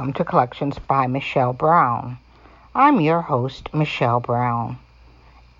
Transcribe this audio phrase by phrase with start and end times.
[0.00, 2.16] Welcome to Collections by Michelle Brown.
[2.74, 4.78] I'm your host, Michelle Brown.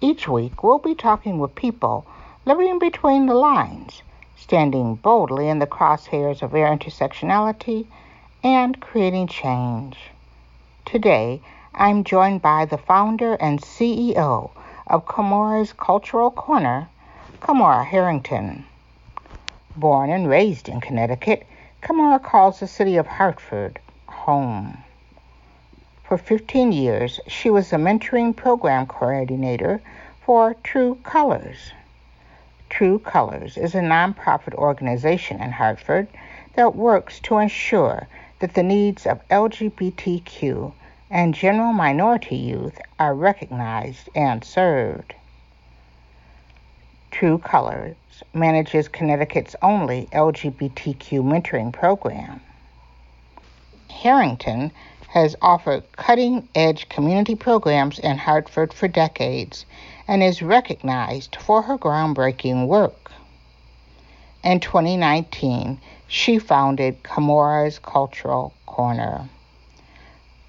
[0.00, 2.06] Each week, we'll be talking with people
[2.46, 4.00] living between the lines,
[4.38, 7.84] standing boldly in the crosshairs of their intersectionality,
[8.42, 9.98] and creating change.
[10.86, 11.42] Today,
[11.74, 14.52] I'm joined by the founder and CEO
[14.86, 16.88] of Kamora's Cultural Corner,
[17.42, 18.64] Kamora Herrington.
[19.76, 21.46] Born and raised in Connecticut,
[21.82, 23.78] Kamora calls the city of Hartford
[24.30, 24.78] home.
[26.04, 29.82] For 15 years, she was the mentoring program coordinator
[30.24, 31.72] for True Colors.
[32.68, 36.06] True Colors is a nonprofit organization in Hartford
[36.54, 38.06] that works to ensure
[38.38, 40.72] that the needs of LGBTQ
[41.10, 45.12] and general minority youth are recognized and served.
[47.10, 47.96] True Colors
[48.32, 52.40] manages Connecticut's only LGBTQ mentoring program.
[53.90, 54.72] Herrington
[55.08, 59.66] has offered cutting edge community programs in Hartford for decades
[60.06, 63.10] and is recognized for her groundbreaking work.
[64.42, 69.28] In 2019, she founded Kamora's Cultural Corner.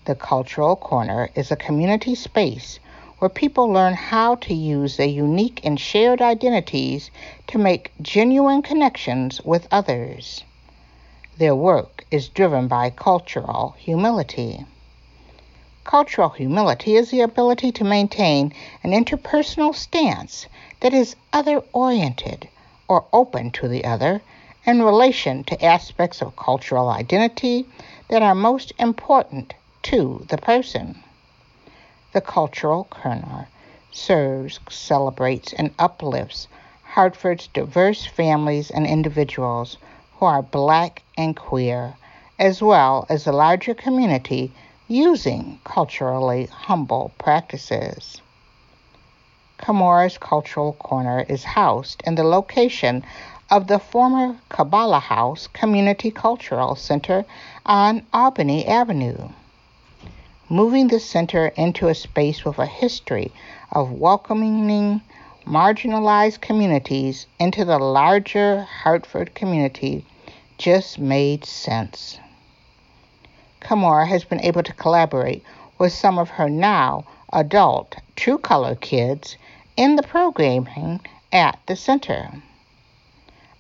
[0.06, 2.80] The Cultural Corner is a community space
[3.19, 7.12] where people learn how to use their unique and shared identities
[7.47, 10.44] to make genuine connections with others.
[11.41, 14.63] Their work is driven by cultural humility.
[15.84, 18.53] Cultural humility is the ability to maintain
[18.84, 20.46] an interpersonal stance
[20.81, 22.47] that is other oriented
[22.88, 24.22] or open to the other
[24.66, 27.66] in relation to aspects of cultural identity
[28.09, 31.03] that are most important to the person.
[32.13, 33.47] The Cultural Corner
[33.91, 36.47] serves, celebrates, and uplifts
[36.84, 39.78] Hartford's diverse families and individuals
[40.22, 41.96] who are black and queer,
[42.38, 44.52] as well as the larger community
[44.88, 48.22] using culturally humble practices.
[49.58, 53.04] Kamora's Cultural Corner is housed in the location
[53.50, 57.26] of the former Kabbalah House Community Cultural Center
[57.66, 59.28] on Albany Avenue.
[60.50, 63.32] Moving the center into a space with a history
[63.72, 65.02] of welcoming
[65.48, 70.06] marginalized communities into the larger Hartford community
[70.61, 72.19] just made sense.
[73.61, 75.44] Kamora has been able to collaborate
[75.79, 79.38] with some of her now adult True Color kids
[79.75, 81.01] in the programming
[81.31, 82.29] at the center.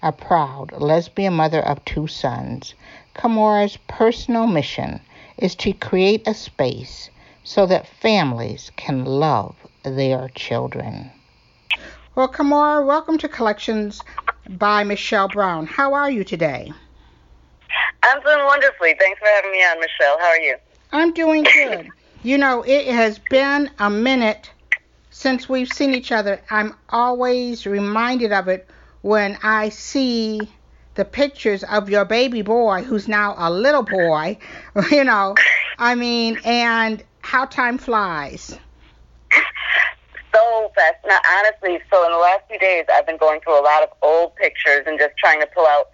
[0.03, 2.75] A proud lesbian mother of two sons,
[3.15, 5.01] Kamora's personal mission
[5.39, 7.09] is to create a space
[7.43, 11.09] so that families can love their children.
[12.13, 14.03] Well, Kamora, welcome to Collections
[14.47, 15.65] by Michelle Brown.
[15.65, 16.71] How are you today?
[18.03, 18.95] I'm doing wonderfully.
[18.99, 20.17] Thanks for having me on, Michelle.
[20.19, 20.55] How are you?
[20.91, 21.89] I'm doing good.
[22.23, 24.51] you know, it has been a minute
[25.11, 26.41] since we've seen each other.
[26.49, 28.67] I'm always reminded of it
[29.01, 30.41] when I see
[30.95, 34.37] the pictures of your baby boy, who's now a little boy.
[34.91, 35.35] You know,
[35.77, 38.57] I mean, and how time flies.
[40.33, 40.95] So fast.
[41.05, 43.89] Now, honestly, so in the last few days, I've been going through a lot of
[44.01, 45.89] old pictures and just trying to pull out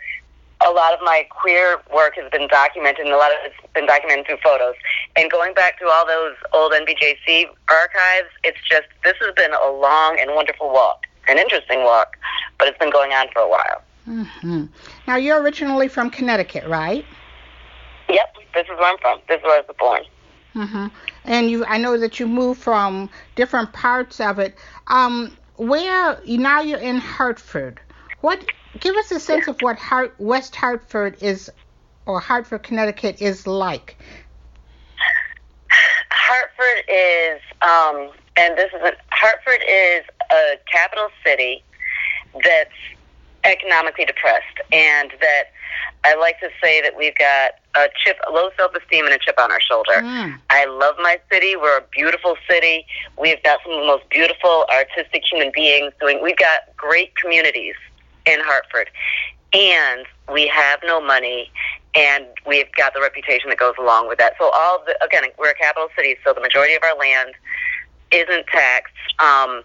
[0.66, 3.86] a lot of my queer work has been documented, and a lot of it's been
[3.86, 4.76] documented through photos.
[5.16, 9.72] And going back to all those old NBJC archives, it's just this has been a
[9.72, 12.18] long and wonderful walk, an interesting walk,
[12.58, 13.82] but it's been going on for a while.
[14.08, 14.66] Mm-hmm.
[15.08, 17.06] Now you're originally from Connecticut, right?
[18.10, 19.20] Yep, this is where I'm from.
[19.28, 20.04] This is where I was born.
[20.56, 20.88] Mm-hmm.
[21.26, 24.56] And you, I know that you moved from different parts of it.
[24.88, 27.80] Um, where now you're in Hartford.
[28.22, 28.44] What
[28.80, 31.50] give us a sense of what Hart, West Hartford is,
[32.06, 33.98] or Hartford, Connecticut is like.
[36.10, 41.64] Hartford is, um, and this is a, Hartford is a capital city
[42.44, 42.72] that's
[43.44, 45.44] economically depressed, and that
[46.04, 49.52] I like to say that we've got a chip, low self-esteem, and a chip on
[49.52, 50.02] our shoulder.
[50.02, 50.38] Mm.
[50.50, 51.56] I love my city.
[51.56, 52.86] We're a beautiful city.
[53.20, 56.22] We've got some of the most beautiful artistic human beings doing.
[56.22, 57.76] We've got great communities
[58.28, 58.90] in Hartford,
[59.54, 61.50] and we have no money,
[61.96, 64.34] and we've got the reputation that goes along with that.
[64.40, 67.34] So all the again, we're a capital city, so the majority of our land
[68.12, 68.94] isn't taxed.
[69.20, 69.64] Um,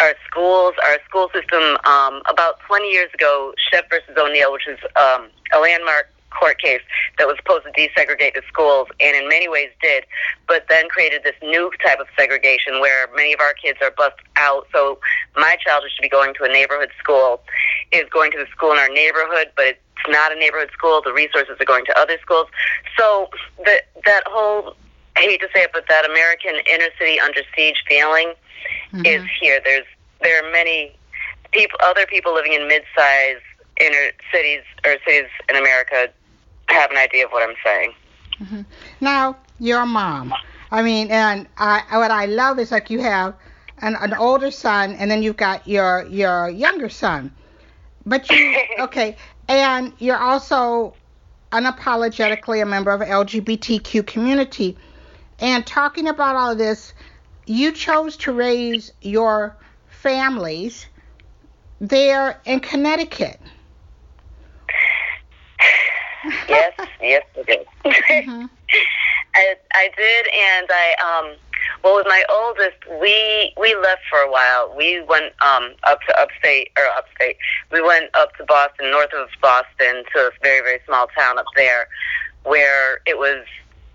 [0.00, 4.78] our schools, our school system, um, about 20 years ago, Sheff versus O'Neill, which is
[4.96, 6.80] um, a landmark court case
[7.18, 10.04] that was supposed to desegregate the schools, and in many ways did,
[10.46, 14.20] but then created this new type of segregation where many of our kids are bused
[14.36, 14.66] out.
[14.72, 14.98] So
[15.36, 17.40] my child, who should be going to a neighborhood school,
[17.92, 21.00] is going to the school in our neighborhood, but it's not a neighborhood school.
[21.04, 22.48] The resources are going to other schools.
[22.98, 23.28] So
[23.64, 24.76] the, that whole,
[25.16, 28.34] I hate to say it, but that American inner city under siege feeling
[28.92, 29.06] mm-hmm.
[29.06, 29.60] is here.
[29.64, 29.86] There's
[30.20, 30.96] there are many
[31.52, 33.42] people, other people living in mid-sized
[33.80, 36.08] inner cities or cities in America
[36.68, 37.92] have an idea of what I'm saying.
[38.40, 38.62] Mm-hmm.
[39.00, 40.34] Now, your mom.
[40.70, 43.34] I mean, and I, what I love is like you have
[43.78, 47.32] an, an older son, and then you've got your your younger son.
[48.06, 49.16] But you okay,
[49.48, 50.94] and you're also
[51.52, 54.76] unapologetically a member of the LGBTQ community.
[55.38, 56.92] And talking about all of this,
[57.46, 59.56] you chose to raise your
[59.88, 60.86] families
[61.80, 63.40] there in Connecticut.
[66.48, 67.66] yes, yes, I did.
[67.84, 68.46] mm-hmm.
[69.34, 71.36] I, I did, and I um.
[71.82, 74.74] Well, with my oldest, we we left for a while.
[74.76, 77.36] We went um up to upstate or upstate.
[77.72, 81.46] We went up to Boston, north of Boston, to a very very small town up
[81.56, 81.88] there,
[82.44, 83.44] where it was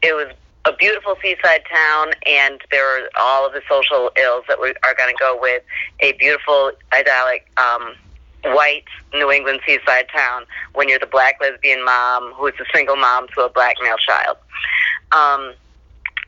[0.02, 0.34] it was
[0.66, 4.94] a beautiful seaside town, and there are all of the social ills that we are
[4.98, 5.64] going to go with
[6.02, 7.96] a beautiful, idyllic, um,
[8.44, 12.96] white New England seaside town when you're the black lesbian mom who is a single
[12.96, 14.38] mom to a black male child.
[15.12, 15.54] Um,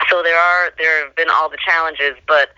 [0.09, 2.49] so there are there have been all the challenges, but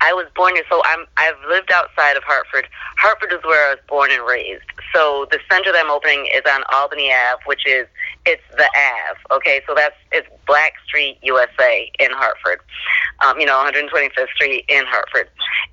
[0.00, 2.68] I was born here, so I'm I've lived outside of Hartford.
[2.98, 4.64] Hartford is where I was born and raised.
[4.94, 7.86] So the center that I'm opening is on Albany Ave, which is
[8.26, 9.20] it's the Ave.
[9.32, 12.60] Okay, so that's it's Black Street, USA, in Hartford.
[13.24, 15.28] Um, you know, 125th Street in Hartford,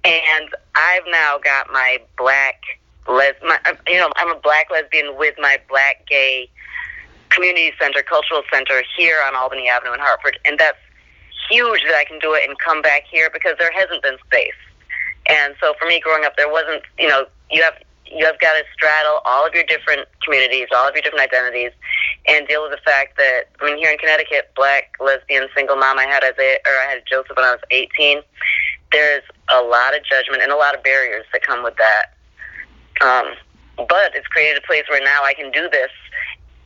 [0.06, 2.62] and I've now got my black
[3.07, 3.33] les.
[3.44, 3.57] My,
[3.88, 6.50] you know, I'm a black lesbian with my black gay
[7.30, 10.77] community center, cultural center here on Albany Avenue in Hartford, and that's
[11.50, 14.59] huge that I can do it and come back here because there hasn't been space.
[15.27, 17.75] And so for me growing up, there wasn't, you know, you have
[18.12, 21.71] you have got to straddle all of your different communities, all of your different identities,
[22.27, 25.97] and deal with the fact that I mean, here in Connecticut, black, lesbian, single mom,
[25.97, 28.21] I had Isaiah, or I had Joseph when I was 18.
[28.92, 32.18] There's a lot of judgment and a lot of barriers that come with that.
[33.01, 33.33] Um,
[33.77, 35.89] but it's created a place where now I can do this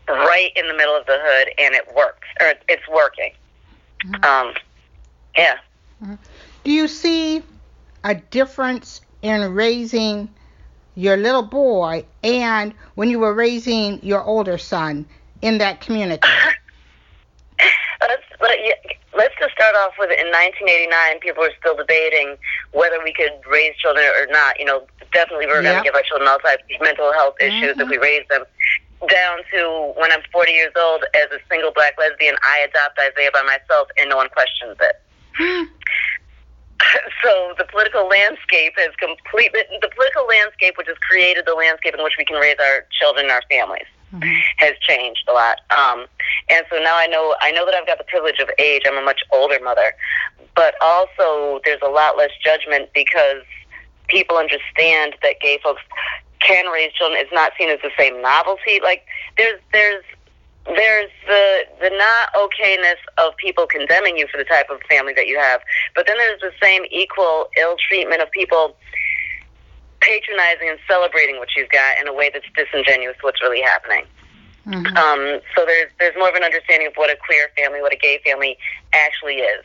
[0.07, 3.31] right in the middle of the hood, and it works, or it's working.
[4.05, 4.23] Mm-hmm.
[4.23, 4.53] Um,
[5.37, 5.57] yeah.
[6.03, 6.15] Mm-hmm.
[6.63, 7.43] Do you see
[8.03, 10.29] a difference in raising
[10.95, 15.05] your little boy and when you were raising your older son
[15.41, 16.21] in that community?
[18.01, 18.57] let's, let,
[19.15, 22.37] let's just start off with in 1989, people were still debating
[22.71, 24.59] whether we could raise children or not.
[24.59, 24.85] You know,
[25.15, 25.71] definitely we are yep.
[25.71, 27.81] going to give our children all types of mental health issues mm-hmm.
[27.81, 28.43] if we raise them.
[29.07, 33.31] Down to when I'm 40 years old, as a single black lesbian, I adopt Isaiah
[33.31, 34.95] by myself, and no one questions it.
[37.23, 42.03] so the political landscape has completely the political landscape, which has created the landscape in
[42.03, 44.31] which we can raise our children and our families, mm-hmm.
[44.57, 45.59] has changed a lot.
[45.75, 46.07] Um,
[46.49, 48.83] and so now I know I know that I've got the privilege of age.
[48.87, 49.93] I'm a much older mother,
[50.55, 53.43] but also there's a lot less judgment because
[54.07, 55.81] people understand that gay folks
[56.39, 57.19] can raise children.
[57.21, 58.79] It's not seen as the same novelty.
[58.81, 59.05] Like
[59.37, 60.03] there's there's
[60.65, 65.27] there's the the not okayness of people condemning you for the type of family that
[65.27, 65.61] you have,
[65.95, 68.75] but then there's the same equal ill treatment of people
[70.01, 74.05] patronizing and celebrating what you've got in a way that's disingenuous to what's really happening.
[74.67, 74.97] Mm-hmm.
[74.97, 77.97] Um, so there's there's more of an understanding of what a queer family, what a
[77.97, 78.57] gay family
[78.93, 79.63] actually is.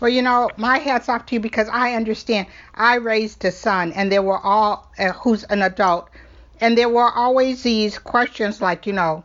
[0.00, 2.46] Well, you know, my hat's off to you because I understand.
[2.74, 6.10] I raised a son, and there were all uh, who's an adult,
[6.60, 9.24] and there were always these questions like, you know,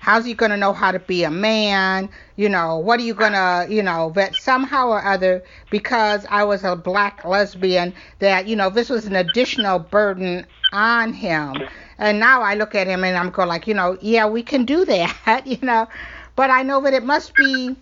[0.00, 2.08] How's he going to know how to be a man?
[2.36, 6.44] You know, what are you going to, you know, but somehow or other, because I
[6.44, 11.62] was a black lesbian, that, you know, this was an additional burden on him.
[11.98, 14.64] And now I look at him and I'm going like, you know, yeah, we can
[14.64, 15.88] do that, you know.
[16.36, 17.76] But I know that it must be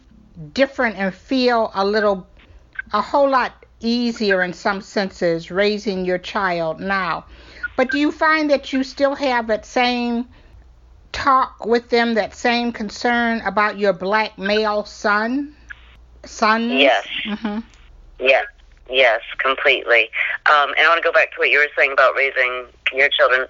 [0.52, 2.26] different and feel a little,
[2.92, 7.26] a whole lot easier in some senses raising your child now.
[7.76, 10.26] But do you find that you still have that same
[11.12, 15.54] talk with them that same concern about your black male son?
[16.24, 16.72] Sons?
[16.72, 17.06] Yes.
[17.24, 17.60] Mm-hmm.
[18.18, 18.44] Yes.
[18.88, 20.10] Yes, completely.
[20.46, 23.08] Um, and I want to go back to what you were saying about raising your
[23.08, 23.46] children.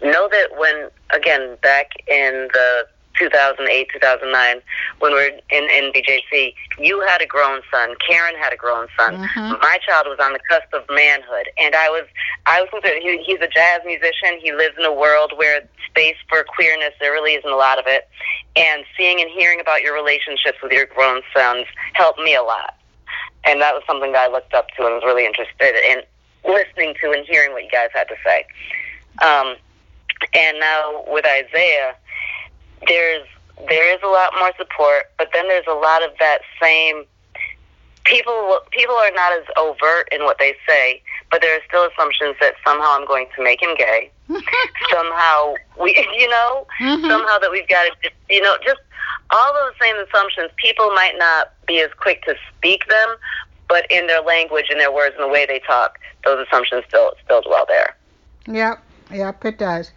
[0.00, 2.86] Know that when, again, back in the
[3.18, 4.62] 2008, 2009,
[4.98, 7.94] when we were in, in BJC, you had a grown son.
[8.06, 9.14] Karen had a grown son.
[9.16, 9.60] Mm-hmm.
[9.62, 12.06] My child was on the cusp of manhood, and I was,
[12.46, 13.02] I was considered.
[13.02, 14.40] He, he's a jazz musician.
[14.40, 17.86] He lives in a world where space for queerness there really isn't a lot of
[17.86, 18.08] it.
[18.56, 22.74] And seeing and hearing about your relationships with your grown sons helped me a lot,
[23.44, 26.02] and that was something that I looked up to and was really interested in
[26.44, 28.46] listening to and hearing what you guys had to say.
[29.22, 29.56] Um,
[30.34, 31.96] and now with Isaiah
[32.86, 33.26] there's
[33.68, 37.04] there is a lot more support, but then there's a lot of that same
[38.04, 38.60] people.
[38.70, 42.54] People are not as overt in what they say, but there are still assumptions that
[42.64, 44.10] somehow I'm going to make him gay.
[44.90, 47.08] somehow we, you know, Mhm.
[47.08, 48.80] somehow that we've got to, you know, just
[49.30, 50.50] all those same assumptions.
[50.56, 53.16] People might not be as quick to speak them,
[53.68, 57.12] but in their language and their words and the way they talk, those assumptions still
[57.24, 57.96] still dwell there.
[58.46, 59.90] Yep, yep, it does.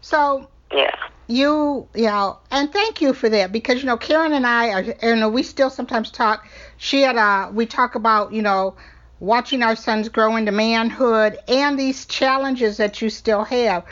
[0.00, 0.94] So Yeah.
[1.26, 4.82] you, you know, and thank you for that because you know Karen and I are,
[4.82, 6.46] you know, we still sometimes talk.
[6.76, 8.76] She had uh, we talk about you know
[9.20, 13.84] watching our sons grow into manhood and these challenges that you still have.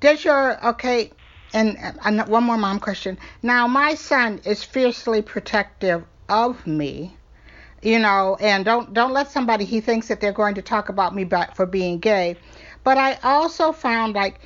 [0.00, 1.12] Does your okay?
[1.54, 3.18] And, and one more mom question.
[3.42, 7.18] Now my son is fiercely protective of me
[7.82, 11.14] you know, and don't don't let somebody he thinks that they're going to talk about
[11.14, 12.36] me back for being gay.
[12.84, 14.40] But I also found like,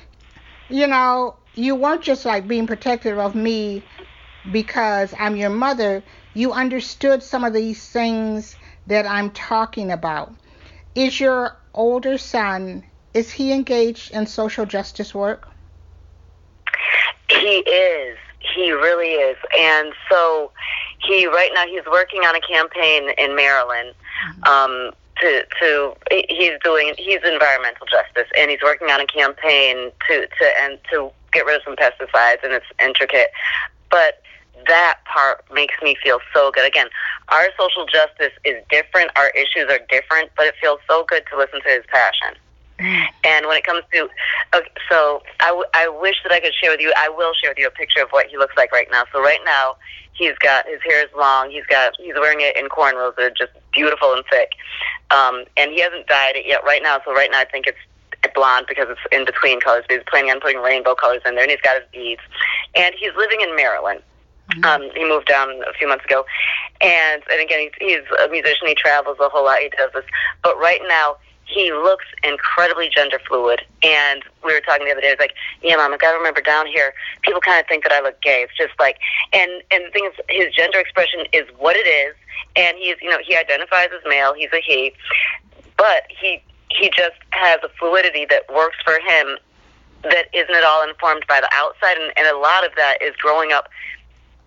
[0.69, 3.83] you know, you weren't just like being protective of me
[4.51, 6.03] because I'm your mother.
[6.33, 10.33] You understood some of these things that I'm talking about.
[10.95, 12.83] Is your older son
[13.13, 15.47] is he engaged in social justice work?
[17.29, 18.17] He is.
[18.55, 19.37] He really is.
[19.57, 20.51] And so
[20.99, 23.93] he right now he's working on a campaign in Maryland.
[24.47, 25.95] Um, to to
[26.29, 31.11] he's doing he's environmental justice and he's working on a campaign to to and to
[31.37, 33.29] get rid of some pesticides and it's intricate.
[33.89, 34.21] But
[34.67, 36.67] that part makes me feel so good.
[36.67, 36.87] Again,
[37.29, 41.37] our social justice is different, our issues are different, but it feels so good to
[41.37, 42.35] listen to his passion.
[43.23, 44.09] And when it comes to,
[44.53, 46.93] okay, so I, w- I wish that I could share with you.
[46.95, 49.03] I will share with you a picture of what he looks like right now.
[49.11, 49.75] So right now,
[50.13, 51.49] he's got his hair is long.
[51.49, 54.51] He's got he's wearing it in cornrows that are just beautiful and thick.
[55.09, 56.99] Um, and he hasn't dyed it yet right now.
[57.03, 57.77] So right now, I think it's
[58.33, 59.85] blonde because it's in between colors.
[59.87, 62.21] But he's planning on putting rainbow colors in there, and he's got his beads.
[62.75, 64.01] And he's living in Maryland.
[64.63, 66.25] Um, he moved down a few months ago,
[66.79, 68.67] and and again, he's, he's a musician.
[68.67, 69.59] He travels a whole lot.
[69.59, 70.05] He does this,
[70.41, 73.61] but right now he looks incredibly gender fluid.
[73.83, 75.09] And we were talking the other day.
[75.09, 76.93] I was like, "Yeah, mom, I got to remember down here,
[77.23, 78.43] people kind of think that I look gay.
[78.43, 78.97] It's just like,
[79.33, 82.15] and and the thing is, his gender expression is what it is,
[82.55, 84.33] and he's you know he identifies as male.
[84.33, 84.93] He's a he,
[85.77, 89.37] but he he just has a fluidity that works for him
[90.03, 93.15] that isn't at all informed by the outside, and, and a lot of that is
[93.17, 93.69] growing up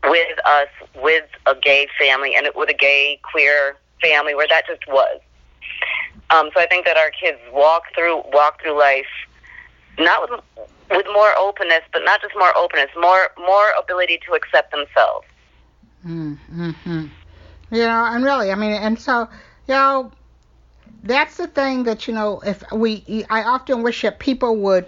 [0.05, 0.69] with us,
[1.03, 5.21] with a gay family, and with a gay queer family where that just was.
[6.31, 9.07] Um, so I think that our kids walk through walk through life
[9.99, 10.41] not with
[10.91, 15.27] with more openness, but not just more openness, more more ability to accept themselves.
[16.07, 17.07] Mm-hmm.
[17.71, 19.29] Know, and really, I mean, and so,
[19.69, 20.11] you know,
[21.03, 24.87] that's the thing that, you know, if we, I often wish that people would,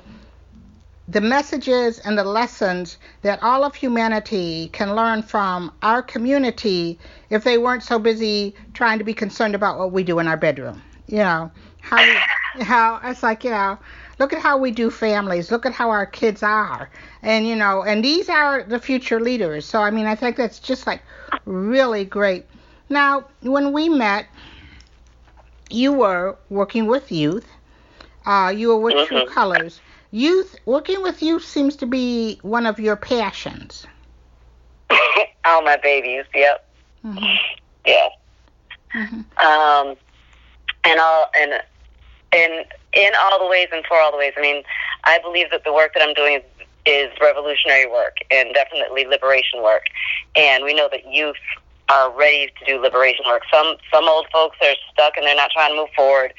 [1.09, 7.45] the messages and the lessons that all of humanity can learn from our community if
[7.45, 10.81] they weren't so busy trying to be concerned about what we do in our bedroom.
[11.07, 11.51] You know,
[11.81, 13.79] how, we, how, it's like, you know,
[14.19, 16.89] look at how we do families, look at how our kids are.
[17.23, 19.67] And, you know, and these are the future leaders.
[19.67, 21.03] So, I mean, I think that's just like
[21.45, 22.47] really great.
[22.89, 24.27] Now, when we met,
[25.73, 27.47] you were working with youth.
[28.27, 29.29] Uh, you were with True Mhm.
[29.33, 29.81] Colors.
[30.11, 33.87] Youth, working with youth seems to be one of your passions.
[35.45, 36.65] All my babies, yep,
[37.05, 37.39] Mhm.
[37.87, 38.09] yeah.
[38.95, 39.25] Mhm.
[39.43, 39.97] Um,
[40.85, 41.63] and all and
[42.35, 44.35] in in all the ways and for all the ways.
[44.37, 44.63] I mean,
[45.05, 46.43] I believe that the work that I'm doing is,
[46.85, 49.85] is revolutionary work and definitely liberation work.
[50.37, 51.37] And we know that youth
[51.93, 53.43] are ready to do liberation work.
[53.53, 56.33] Some some old folks are stuck and they're not trying to move forward.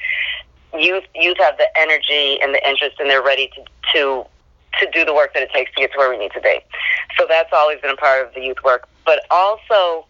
[0.76, 4.26] Youth youth have the energy and the interest and they're ready to to
[4.80, 6.58] to do the work that it takes to get to where we need to be.
[7.16, 8.88] So that's always been a part of the youth work.
[9.06, 10.06] But also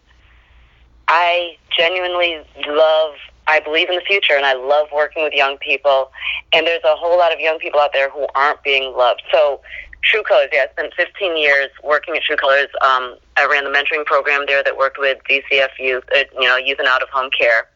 [1.07, 3.13] I genuinely love
[3.47, 6.11] I believe in the future and I love working with young people
[6.51, 9.21] and there's a whole lot of young people out there who aren't being loved.
[9.31, 9.61] So
[10.05, 12.67] True Colors, yeah, I spent 15 years working at True Colors.
[12.81, 16.57] Um, I ran the mentoring program there that worked with DCF youth, uh, you know,
[16.57, 17.67] youth and out of home care.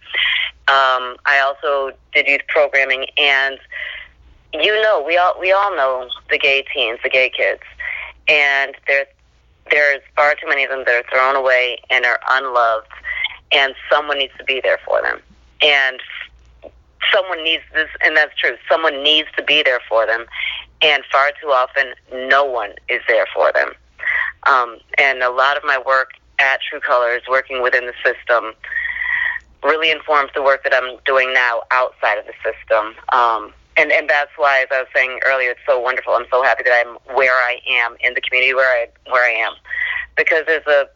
[0.67, 3.57] Um, I also did youth programming, and
[4.53, 7.61] you know, we all we all know the gay teens, the gay kids,
[8.27, 9.07] and there's
[9.71, 12.87] there's far too many of them that are thrown away and are unloved,
[13.51, 15.19] and someone needs to be there for them,
[15.61, 15.99] and
[17.13, 18.55] someone needs this, and that's true.
[18.69, 20.25] Someone needs to be there for them,
[20.81, 21.93] and far too often,
[22.29, 23.71] no one is there for them.
[24.47, 28.53] Um, and a lot of my work at True Colors, working within the system,
[29.63, 32.95] really informs the work that I'm doing now outside of the system.
[33.11, 36.13] Um, and and that's why, as I was saying earlier, it's so wonderful.
[36.13, 39.31] I'm so happy that I'm where I am in the community where I where I
[39.31, 39.53] am,
[40.17, 40.89] because there's a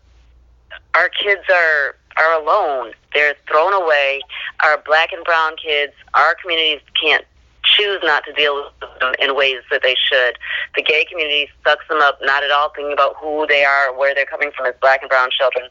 [0.95, 2.93] our kids are are alone.
[3.13, 4.21] They're thrown away.
[4.63, 7.25] Our black and brown kids, our communities can't
[7.63, 10.37] choose not to deal with them in ways that they should.
[10.75, 14.13] The gay community sucks them up, not at all thinking about who they are, where
[14.13, 15.65] they're coming from as black and brown children,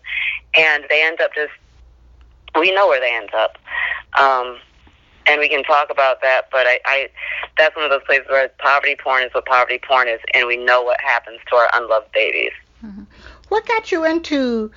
[0.57, 1.53] and they end up just.
[2.59, 3.57] We know where they end up.
[4.19, 4.59] Um,
[5.27, 7.09] and we can talk about that, but I, I
[7.57, 10.57] that's one of those places where poverty porn is what poverty porn is, and we
[10.57, 12.53] know what happens to our unloved babies.
[12.85, 13.05] Mm-hmm.
[13.49, 14.71] What got you into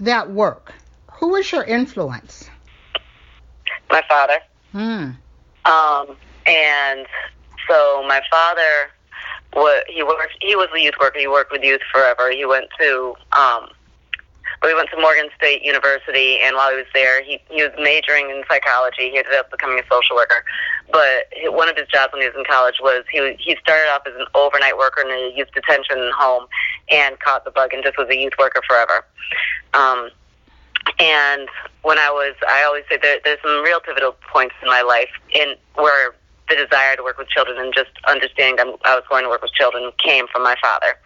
[0.00, 0.72] that work?
[1.12, 2.48] Who was your influence?
[3.90, 4.38] My father.
[4.72, 5.10] Hmm.
[5.64, 7.06] Um, and
[7.68, 8.90] so my father,
[9.52, 11.18] what he worked, he was a youth worker.
[11.18, 12.30] He worked with youth forever.
[12.30, 13.68] He went to, um,
[14.62, 18.30] we went to Morgan State University, and while he was there, he he was majoring
[18.30, 19.10] in psychology.
[19.10, 20.44] He ended up becoming a social worker.
[20.90, 24.02] But one of his jobs when he was in college was he he started off
[24.06, 26.46] as an overnight worker in a youth detention home,
[26.90, 29.04] and caught the bug and just was a youth worker forever.
[29.74, 30.10] Um,
[30.98, 31.48] and
[31.82, 35.10] when I was, I always say there, there's some real pivotal points in my life
[35.34, 36.14] in where
[36.48, 39.42] the desire to work with children and just understanding I'm, I was going to work
[39.42, 40.98] with children came from my father.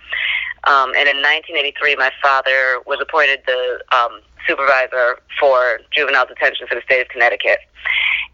[0.64, 6.74] Um, and in 1983, my father was appointed the um, supervisor for juvenile detention for
[6.74, 7.58] the state of Connecticut.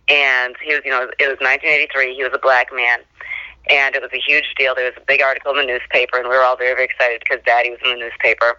[0.09, 2.14] And he was, you know, it was 1983.
[2.14, 3.01] He was a black man
[3.69, 4.75] and it was a huge deal.
[4.75, 7.21] There was a big article in the newspaper, and we were all very, very excited
[7.21, 8.59] because Daddy was in the newspaper.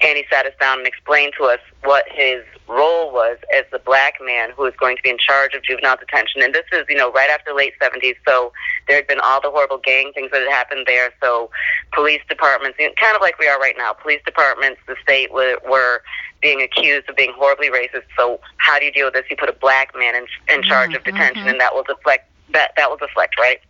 [0.00, 3.78] And he sat us down and explained to us what his role was as the
[3.78, 6.42] black man who was going to be in charge of juvenile detention.
[6.42, 8.52] And this is, you know, right after the late 70s, so
[8.86, 11.12] there had been all the horrible gang things that had happened there.
[11.22, 11.50] So
[11.92, 16.02] police departments, kind of like we are right now, police departments, the state were, were
[16.40, 18.04] being accused of being horribly racist.
[18.16, 19.24] So how do you deal with this?
[19.30, 20.96] You put a black man in, in charge mm-hmm.
[20.96, 21.48] of detention, mm-hmm.
[21.48, 23.60] and that will deflect that that will deflect, right?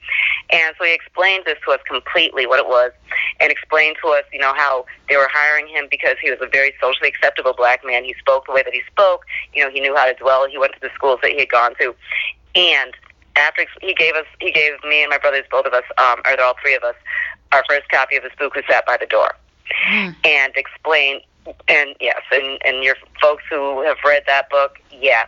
[0.51, 2.93] And so he explained this to us completely what it was,
[3.41, 6.47] and explained to us, you know, how they were hiring him because he was a
[6.47, 8.05] very socially acceptable black man.
[8.05, 9.25] He spoke the way that he spoke.
[9.55, 10.49] You know, he knew how to dwell.
[10.49, 11.95] He went to the schools that he had gone to,
[12.55, 12.95] and
[13.37, 16.41] after he gave us, he gave me and my brothers, both of us, um, or
[16.41, 16.95] all three of us,
[17.53, 19.35] our first copy of his book, Who Sat by the Door,
[19.89, 20.15] mm.
[20.25, 21.23] and explained,
[21.69, 25.27] and yes, and and your folks who have read that book, yeah,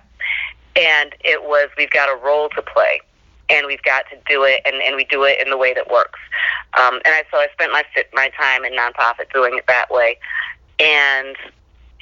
[0.76, 3.00] and it was we've got a role to play
[3.48, 5.90] and we've got to do it, and, and we do it in the way that
[5.90, 6.20] works.
[6.78, 10.18] Um, and I, so I spent my my time in nonprofit doing it that way,
[10.78, 11.36] and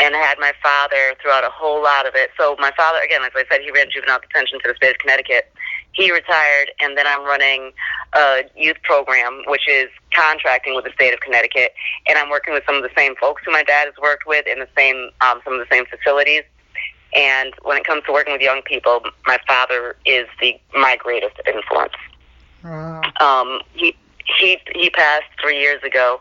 [0.00, 2.30] and I had my father throughout a whole lot of it.
[2.38, 4.98] So my father, again, as I said, he ran juvenile detention for the state of
[4.98, 5.52] Connecticut.
[5.92, 7.72] He retired, and then I'm running
[8.14, 11.72] a youth program, which is contracting with the state of Connecticut,
[12.09, 14.46] and I'm working with some of the same folks who my dad has worked with
[14.46, 16.42] in the same um, some of the same facilities.
[17.14, 21.37] And when it comes to working with young people, my father is the my greatest
[21.46, 21.92] influence.
[22.64, 23.03] Wow.
[23.20, 23.96] Um, he
[24.38, 26.20] he he passed three years ago,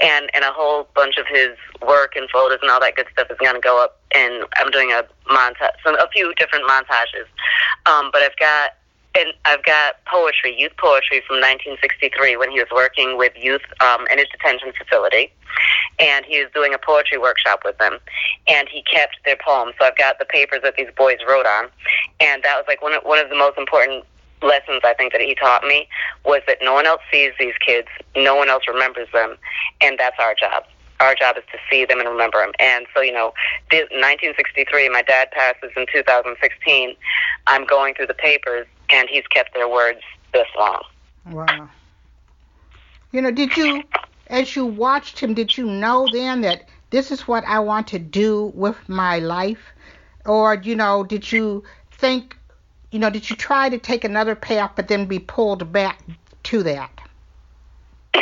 [0.00, 1.50] and and a whole bunch of his
[1.86, 4.00] work and photos and all that good stuff is going to go up.
[4.14, 7.26] And I'm doing a montage, some a few different montages.
[7.86, 8.72] Um, but I've got
[9.14, 14.06] and I've got poetry, youth poetry from 1963 when he was working with youth um,
[14.12, 15.32] in his detention facility.
[15.98, 17.98] And he was doing a poetry workshop with them.
[18.46, 19.74] And he kept their poems.
[19.78, 21.68] So I've got the papers that these boys wrote on.
[22.20, 24.04] And that was like one of, one of the most important
[24.42, 25.88] lessons I think that he taught me
[26.24, 29.36] was that no one else sees these kids, no one else remembers them,
[29.82, 30.64] and that's our job
[31.00, 32.52] our job is to see them and remember them.
[32.60, 33.32] And so, you know,
[33.72, 36.94] 1963, my dad passes in 2016.
[37.46, 40.00] I'm going through the papers, and he's kept their words
[40.32, 40.82] this long.
[41.30, 41.68] Wow.
[43.12, 43.82] You know, did you,
[44.28, 47.98] as you watched him, did you know then that this is what I want to
[47.98, 49.72] do with my life?
[50.26, 52.36] Or, you know, did you think,
[52.90, 56.00] you know, did you try to take another path but then be pulled back
[56.44, 56.90] to that?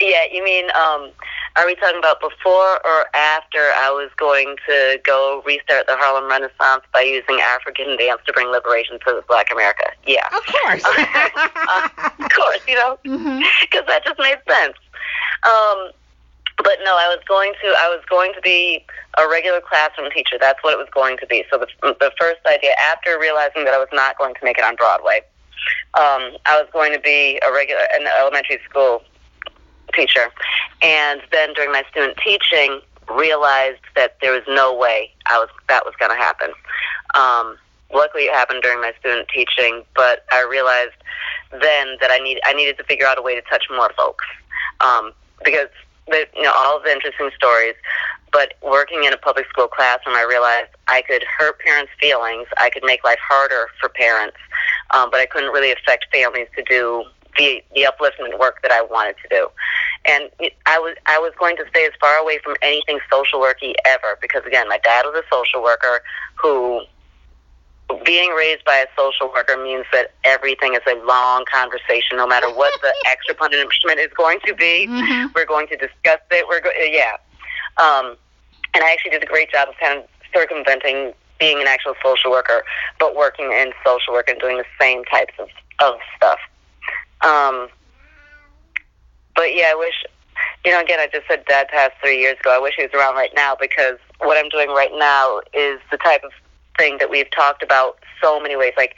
[0.00, 1.10] Yeah, you mean, um,
[1.56, 6.28] are we talking about before or after I was going to go restart the Harlem
[6.28, 9.84] Renaissance by using African dance to bring liberation to Black America.
[10.06, 10.26] Yeah.
[10.34, 10.82] Of course.
[10.84, 11.88] uh,
[12.18, 13.86] of course, you know, because mm-hmm.
[13.86, 14.74] that just made sense.
[15.46, 15.90] Um,
[16.58, 18.84] but no, I was going to I was going to be
[19.18, 20.36] a regular classroom teacher.
[20.38, 21.44] That's what it was going to be.
[21.50, 24.64] So the the first idea after realizing that I was not going to make it
[24.64, 25.22] on Broadway,
[25.94, 29.02] um, I was going to be a regular an elementary school
[29.94, 30.30] teacher,
[30.82, 32.80] and then during my student teaching,
[33.10, 36.50] realized that there was no way I was that was going to happen.
[37.14, 37.56] Um,
[37.92, 40.94] luckily, it happened during my student teaching, but I realized
[41.50, 44.24] then that I need I needed to figure out a way to touch more folks
[44.80, 45.12] um,
[45.44, 45.68] because
[46.08, 47.74] the, you know all of the interesting stories.
[48.32, 52.48] But working in a public school classroom, I realized I could hurt parents' feelings.
[52.58, 54.36] I could make life harder for parents,
[54.90, 57.04] um, but I couldn't really affect families to do
[57.36, 59.48] the the upliftment work that I wanted to do.
[60.06, 60.30] And
[60.66, 64.18] I was I was going to stay as far away from anything social worky ever
[64.20, 66.00] because again, my dad was a social worker
[66.36, 66.82] who
[68.04, 72.16] being raised by a social worker means that everything is a long conversation.
[72.16, 75.26] No matter what the extra punishment is going to be, mm-hmm.
[75.34, 76.46] we're going to discuss it.
[76.48, 77.16] We're go- yeah.
[77.76, 78.16] Um,
[78.74, 82.30] and I actually did a great job of kind of circumventing being an actual social
[82.30, 82.64] worker,
[82.98, 85.48] but working in social work and doing the same types of,
[85.82, 86.38] of stuff.
[87.24, 87.68] Um,
[89.34, 89.94] but yeah, I wish,
[90.64, 92.54] you know, again, I just said dad passed three years ago.
[92.54, 95.98] I wish he was around right now because what I'm doing right now is the
[95.98, 96.32] type of
[96.78, 98.72] thing that we've talked about so many ways.
[98.76, 98.94] Like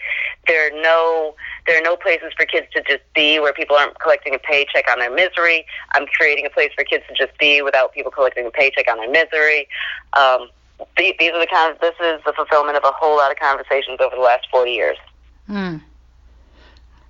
[0.47, 1.35] there are no
[1.67, 4.85] there are no places for kids to just be where people aren't collecting a paycheck
[4.91, 5.67] on their misery.
[5.93, 8.99] I'm creating a place for kids to just be without people collecting a paycheck on
[8.99, 9.69] their misery.
[10.13, 10.49] Um,
[10.97, 13.99] these are the kind of this is the fulfillment of a whole lot of conversations
[14.01, 14.99] over the last 40 years.
[15.47, 15.77] Hmm.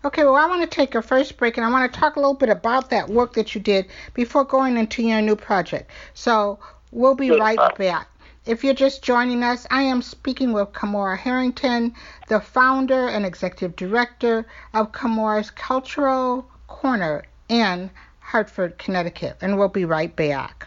[0.06, 2.20] Okay, well, I want to take a first break and I want to talk a
[2.20, 5.90] little bit about that work that you did before going into your new project.
[6.14, 6.60] So
[6.92, 8.06] we'll be right back.
[8.46, 11.92] If you're just joining us, I am speaking with Kamora Herrington,
[12.28, 17.90] the founder and executive director of Kamora's Cultural Corner in
[18.20, 20.66] Hartford, Connecticut, and we'll be right back.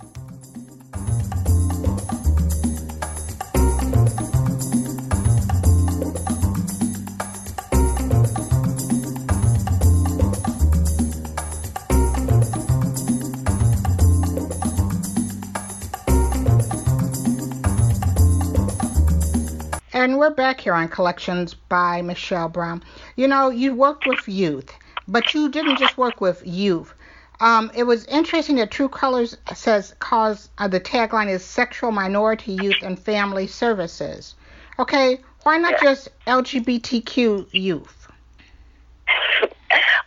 [20.01, 22.81] And we're back here on Collections by Michelle Brown.
[23.17, 24.73] You know, you worked with youth,
[25.07, 26.91] but you didn't just work with youth.
[27.39, 32.53] Um, it was interesting that True Colors says cause uh, the tagline is sexual minority
[32.53, 34.33] youth and family services.
[34.79, 38.07] Okay, why not just LGBTQ youth?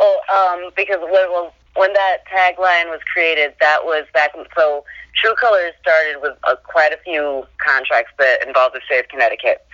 [0.00, 4.84] well, um, because when, when that tagline was created, that was back so
[5.14, 9.64] True Colors started with uh, quite a few contracts that involved the state of Connecticut.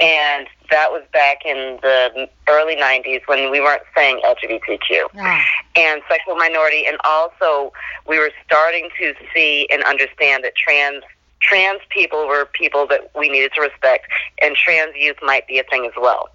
[0.00, 5.44] And that was back in the early 90s when we weren't saying LGBTQ ah.
[5.76, 6.86] and sexual minority.
[6.86, 7.72] And also,
[8.08, 11.02] we were starting to see and understand that trans
[11.40, 14.06] trans people were people that we needed to respect,
[14.42, 16.28] and trans youth might be a thing as well.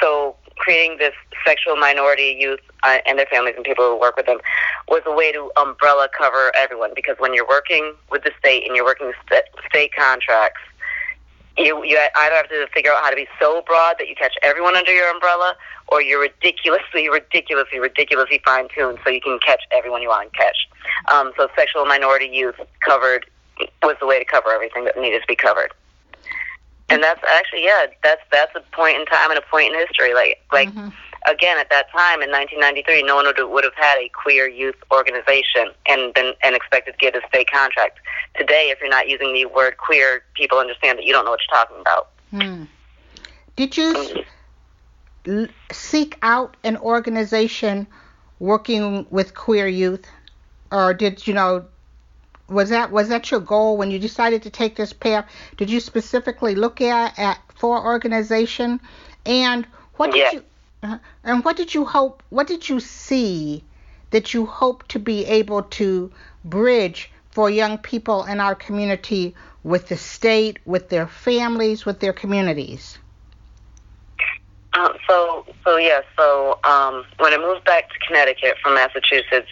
[0.00, 1.14] So creating this
[1.44, 4.38] sexual minority youth uh, and their families and people who work with them
[4.88, 6.90] was a way to umbrella cover everyone.
[6.94, 10.60] Because when you're working with the state and you're working st- state contracts
[11.58, 14.34] you you either have to figure out how to be so broad that you catch
[14.42, 15.54] everyone under your umbrella
[15.88, 20.38] or you're ridiculously ridiculously ridiculously fine tuned so you can catch everyone you want to
[20.38, 20.56] catch.
[21.12, 23.26] Um, so sexual minority youth covered
[23.82, 25.72] was the way to cover everything that needed to be covered
[26.88, 30.14] and that's actually yeah that's that's a point in time and a point in history
[30.14, 30.88] like like mm-hmm.
[31.30, 34.76] again at that time in 1993 no one would, would have had a queer youth
[34.92, 37.98] organization and been and expected to get a state contract
[38.36, 41.40] today if you're not using the word queer people understand that you don't know what
[41.48, 42.64] you're talking about hmm.
[43.56, 44.24] did you
[45.24, 45.50] mm.
[45.72, 47.86] seek out an organization
[48.38, 50.06] working with queer youth
[50.70, 51.64] or did you know
[52.48, 55.28] was that was that your goal when you decided to take this path?
[55.56, 58.80] Did you specifically look at at for organization,
[59.24, 60.30] and what did Yeah.
[60.32, 60.44] you
[60.82, 62.22] uh, and what did you hope?
[62.30, 63.64] What did you see
[64.10, 66.12] that you hope to be able to
[66.44, 72.12] bridge for young people in our community with the state, with their families, with their
[72.12, 72.98] communities?
[74.74, 76.02] Um, so, so yeah.
[76.18, 79.48] So, um, when I moved back to Connecticut from Massachusetts,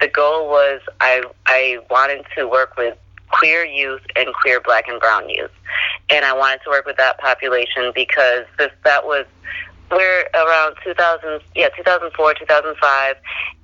[0.00, 2.96] the goal was I I wanted to work with
[3.30, 5.50] queer youth and queer black and brown youth,
[6.10, 9.26] and I wanted to work with that population because this that was
[9.90, 13.16] we're around 2000 yeah 2004 2005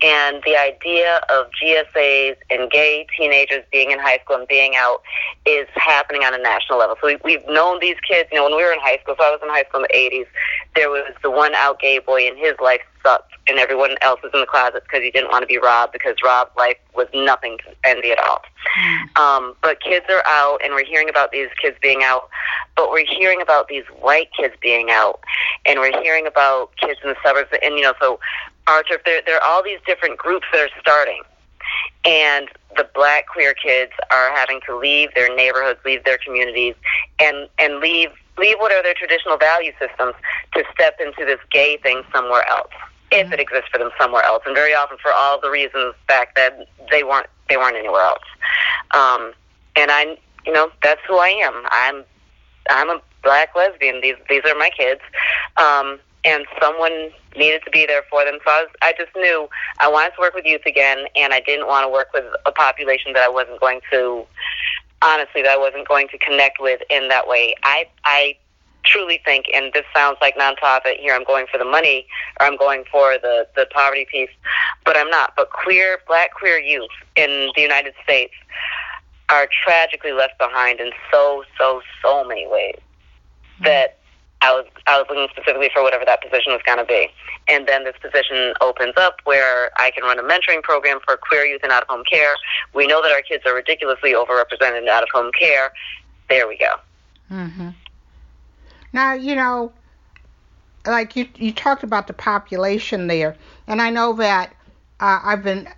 [0.03, 5.03] and the idea of GSAs and gay teenagers being in high school and being out
[5.45, 6.97] is happening on a national level.
[7.01, 9.25] So we, we've known these kids you know when we were in high school so
[9.25, 10.27] I was in high school in the 80s
[10.75, 14.33] there was the one out gay boy and his life sucked and everyone else was
[14.35, 17.59] in the closet because he didn't want to be robbed because Rob's life was nothing
[17.59, 18.43] to envy at all.
[19.17, 22.29] Um, but kids are out, and we're hearing about these kids being out,
[22.77, 25.21] but we're hearing about these white kids being out,
[25.67, 28.19] and we're hearing about kids in the suburbs, and you know, so
[28.67, 31.23] Archer, there there are all these different groups that are starting,
[32.05, 36.75] and the black queer kids are having to leave their neighborhoods, leave their communities,
[37.21, 40.15] and and leave leave what are their traditional value systems
[40.55, 42.73] to step into this gay thing somewhere else
[43.15, 44.43] if it exists for them somewhere else.
[44.47, 48.25] And very often for all the reasons back then they weren't they weren't anywhere else.
[48.93, 49.33] Um
[49.77, 51.55] and i you know that's who i am.
[51.71, 52.05] I'm
[52.71, 54.01] i'm a black lesbian.
[54.01, 55.01] These these are my kids.
[55.57, 58.39] Um and someone needed to be there for them.
[58.45, 59.49] So i was i just knew
[59.81, 62.53] i wanted to work with youth again and i didn't want to work with a
[62.53, 64.25] population that i wasn't going to
[65.03, 67.55] honestly that i wasn't going to connect with in that way.
[67.63, 68.37] I i
[68.85, 72.07] truly think, and this sounds like nonprofit here, I'm going for the money
[72.41, 74.31] or I'm going for the, the poverty piece,
[74.85, 75.35] but I'm not.
[75.37, 78.35] But queer, black queer youth in the United States
[79.31, 82.79] are tragically left behind in so, so, so many ways
[83.63, 83.99] that
[84.45, 87.09] I was I was looking specifically for whatever that position was going to be.
[87.49, 91.47] And then this position opens up where I can run a mentoring program for queer
[91.47, 92.35] youth in out of home care.
[92.75, 95.73] We know that our kids are ridiculously overrepresented in out of home care.
[96.29, 96.75] There we go.
[97.31, 97.71] Mm-hmm.
[98.95, 99.73] Now, you know,
[100.87, 104.55] like you, you talked about the population there, and I know that
[105.01, 105.69] uh, I've been,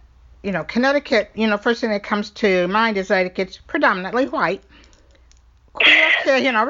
[0.43, 4.29] you know, Connecticut, you know, first thing that comes to mind is that it's predominantly
[4.29, 4.63] white.
[6.27, 6.69] You know,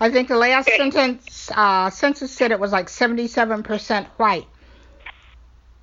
[0.00, 4.46] I think the last sentence, uh, census said it was like 77% white.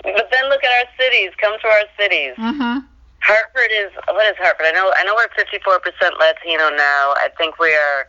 [0.03, 1.31] But then look at our cities.
[1.39, 2.33] Come to our cities.
[2.37, 2.79] Mm-hmm.
[3.21, 4.65] Hartford is what is Hartford?
[4.67, 7.13] I know I know we're fifty four percent Latino now.
[7.15, 8.07] I think we are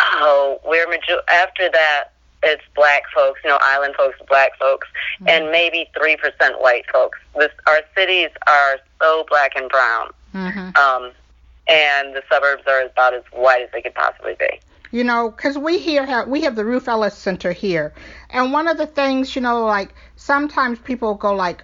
[0.00, 2.08] oh we're major after that
[2.42, 5.28] it's black folks, you know, island folks, black folks, mm-hmm.
[5.28, 7.18] and maybe three percent white folks.
[7.36, 10.10] This our cities are so black and brown.
[10.34, 10.76] Mm-hmm.
[10.76, 11.12] Um
[11.68, 14.60] and the suburbs are about as white as they could possibly be.
[14.90, 17.92] You know, because we here have we have the Ruth Ellis Center here,
[18.28, 21.62] and one of the things, you know, like sometimes people go like,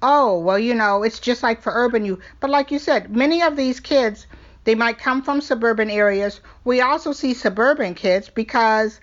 [0.00, 2.22] oh, well, you know, it's just like for urban youth.
[2.38, 4.26] But like you said, many of these kids,
[4.64, 6.40] they might come from suburban areas.
[6.64, 9.00] We also see suburban kids because,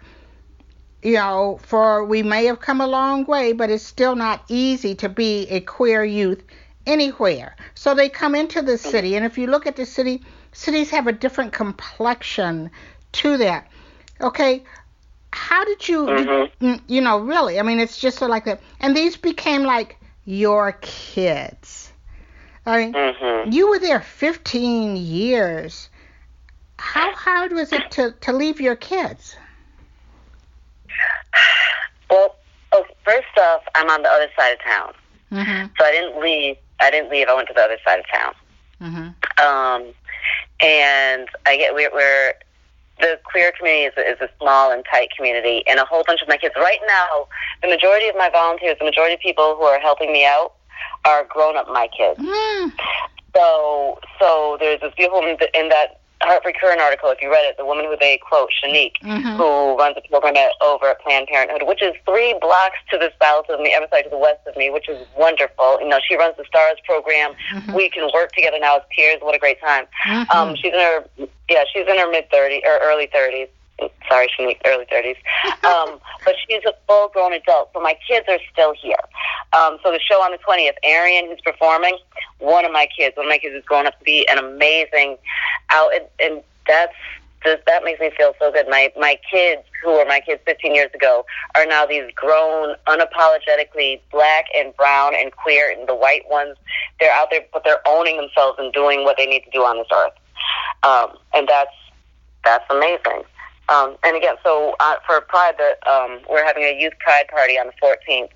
[1.03, 4.95] you know, for we may have come a long way, but it's still not easy
[4.95, 6.43] to be a queer youth
[6.85, 7.55] anywhere.
[7.75, 11.07] So they come into the city, and if you look at the city, cities have
[11.07, 12.71] a different complexion
[13.13, 13.67] to that.
[14.21, 14.63] Okay,
[15.31, 16.75] how did you, mm-hmm.
[16.87, 17.59] you know, really?
[17.59, 18.61] I mean, it's just so like that.
[18.79, 21.88] And these became like your kids.
[22.65, 23.51] I mean, mm-hmm.
[23.51, 25.89] you were there 15 years.
[26.77, 29.35] How hard was it to, to leave your kids?
[32.09, 32.35] Well,
[32.71, 34.93] oh, first off, I'm on the other side of town,
[35.31, 35.67] mm-hmm.
[35.77, 36.57] so I didn't leave.
[36.79, 37.27] I didn't leave.
[37.27, 38.33] I went to the other side of town.
[38.81, 39.45] Mm-hmm.
[39.45, 39.93] Um,
[40.61, 42.33] and I get we're, we're
[42.99, 46.21] the queer community is a, is a small and tight community, and a whole bunch
[46.21, 46.53] of my kids.
[46.57, 47.27] Right now,
[47.61, 50.53] the majority of my volunteers, the majority of people who are helping me out,
[51.05, 52.19] are grown up my kids.
[52.19, 52.71] Mm.
[53.35, 57.55] So, so there's this beautiful woman in that Hartford Courant article, if you read it,
[57.57, 59.37] the woman who they quote, Shanique, mm-hmm.
[59.37, 63.11] who runs a program at, over at Planned Parenthood, which is three blocks to the
[63.21, 65.79] south of me, I'm sorry, to the west of me, which is wonderful.
[65.79, 67.31] You know, she runs the STARS program.
[67.53, 67.73] Mm-hmm.
[67.73, 69.19] We can work together now as peers.
[69.21, 69.85] What a great time.
[70.05, 70.37] Mm-hmm.
[70.37, 71.05] Um, she's in her,
[71.49, 73.47] yeah, she's in her mid 30s or early 30s.
[74.09, 75.17] Sorry, Shanique, early 30s.
[75.65, 78.97] Um, but she's a full grown adult, so my kids are still here.
[79.53, 81.97] Um, so the show on the 20th, Arian, who's performing,
[82.39, 85.17] one of my kids, one of my kids is growing up to be an amazing
[85.69, 86.93] out, and, and that's
[87.43, 88.67] just, that makes me feel so good.
[88.69, 94.01] My my kids, who were my kids 15 years ago, are now these grown, unapologetically
[94.11, 96.57] black and brown and queer, and the white ones.
[96.99, 99.77] They're out there, but they're owning themselves and doing what they need to do on
[99.77, 100.13] this earth,
[100.83, 101.71] um, and that's
[102.43, 103.23] that's amazing.
[103.69, 107.53] Um, and again, so uh, for Pride, the, um, we're having a youth Pride party
[107.53, 108.29] on the 14th,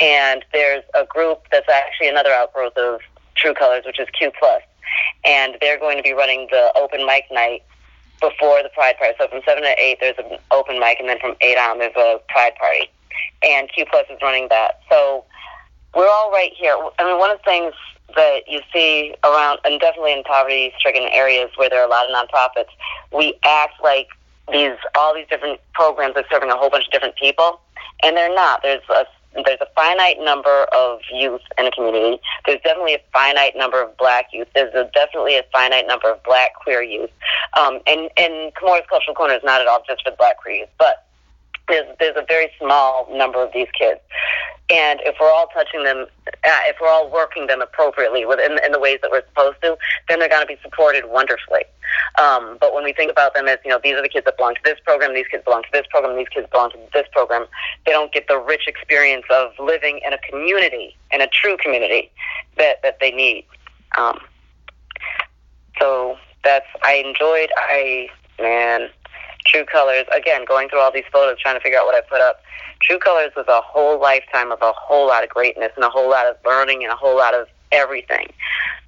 [0.00, 3.00] and there's a group that's actually another outgrowth of
[3.36, 4.62] True Colors, which is Q Plus,
[5.24, 7.62] and they're going to be running the open mic night
[8.20, 9.14] before the Pride Party.
[9.18, 11.96] So from seven to eight, there's an open mic, and then from eight on, there's
[11.96, 12.90] a Pride Party,
[13.42, 14.80] and Q Plus is running that.
[14.88, 15.24] So
[15.94, 16.74] we're all right here.
[16.98, 17.74] I mean, one of the things
[18.16, 22.14] that you see around, and definitely in poverty-stricken areas where there are a lot of
[22.14, 22.70] nonprofits,
[23.12, 24.08] we act like
[24.52, 27.60] these all these different programs are serving a whole bunch of different people,
[28.02, 28.62] and they're not.
[28.62, 32.20] There's a there's a finite number of youth in a community.
[32.46, 34.48] There's definitely a finite number of black youth.
[34.54, 37.10] There's a, definitely a finite number of black queer youth.
[37.56, 40.68] Um, and, and Kamora's Cultural Corner is not at all just for black queer youth,
[40.78, 41.06] but
[41.68, 44.00] there's, there's a very small number of these kids.
[44.68, 48.72] And if we're all touching them, uh, if we're all working them appropriately within in
[48.72, 49.76] the ways that we're supposed to,
[50.08, 51.62] then they're going to be supported wonderfully.
[52.18, 54.36] Um, but when we think about them as, you know, these are the kids that
[54.36, 57.06] belong to this program, these kids belong to this program, these kids belong to this
[57.12, 57.46] program,
[57.86, 62.10] they don't get the rich experience of living in a community, in a true community
[62.56, 63.44] that, that they need.
[63.96, 64.18] Um,
[65.78, 68.90] so that's, I enjoyed, I, man,
[69.46, 72.20] True Colors, again, going through all these photos, trying to figure out what I put
[72.20, 72.42] up.
[72.82, 76.08] True Colors was a whole lifetime of a whole lot of greatness and a whole
[76.08, 78.32] lot of learning and a whole lot of everything.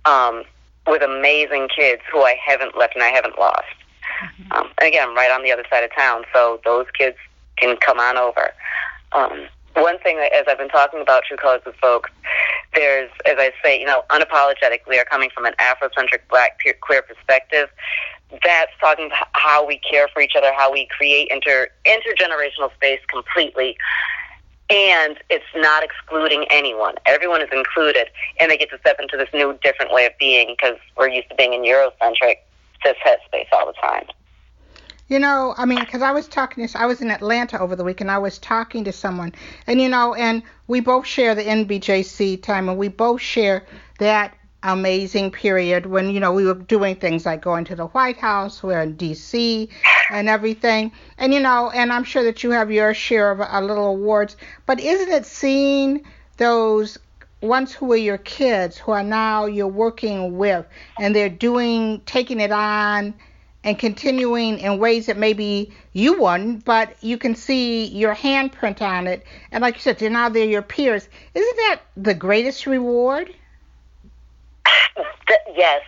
[0.05, 0.45] Um,
[0.87, 3.65] with amazing kids who I haven't left and I haven't lost.
[4.25, 4.53] Mm-hmm.
[4.53, 7.17] Um, and again, right on the other side of town, so those kids
[7.57, 8.53] can come on over.
[9.13, 12.11] Um, one thing, as I've been talking about True Colors with folks,
[12.75, 14.81] there's, as I say, you know, unapologetic.
[14.89, 17.69] We are coming from an Afrocentric Black queer perspective.
[18.43, 23.01] That's talking about how we care for each other, how we create inter intergenerational space
[23.11, 23.77] completely,
[24.73, 26.95] and it's not excluding anyone.
[27.05, 28.09] Everyone is included,
[28.41, 31.29] and they get to step into this new, different way of being because we're used
[31.29, 32.37] to being in Eurocentric
[32.83, 34.07] cis het space all the time.
[35.09, 37.85] You know, I mean, because I was talking to, I was in Atlanta over the
[37.85, 39.35] week, and I was talking to someone,
[39.67, 43.67] and you know, and we both share the NBJC time, and we both share
[43.99, 48.19] that amazing period when you know we were doing things like going to the White
[48.19, 49.69] House, we're in D.C.
[50.11, 53.61] and everything, and you know, and I'm sure that you have your share of a
[53.61, 56.05] little awards, but isn't it seeing
[56.37, 56.99] those
[57.41, 60.65] ones who were your kids who are now you're working with
[61.01, 63.13] and they're doing taking it on
[63.65, 69.07] and continuing in ways that maybe you wouldn't, but you can see your handprint on
[69.07, 69.25] it.
[69.51, 71.09] And like you said, they're now they're your peers.
[71.35, 73.33] Isn't that the greatest reward?
[75.55, 75.83] Yes,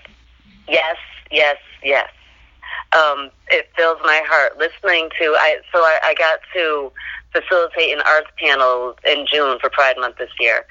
[0.68, 0.96] yes,
[1.30, 2.08] yes, yes.
[2.92, 5.34] Um, it fills my heart listening to.
[5.38, 6.92] I so I, I got to
[7.32, 10.64] facilitate an arts panel in June for Pride Month this year,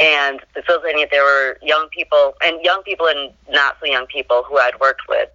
[0.00, 4.44] and facilitating it, there were young people and young people and not so young people
[4.48, 5.28] who I'd worked with,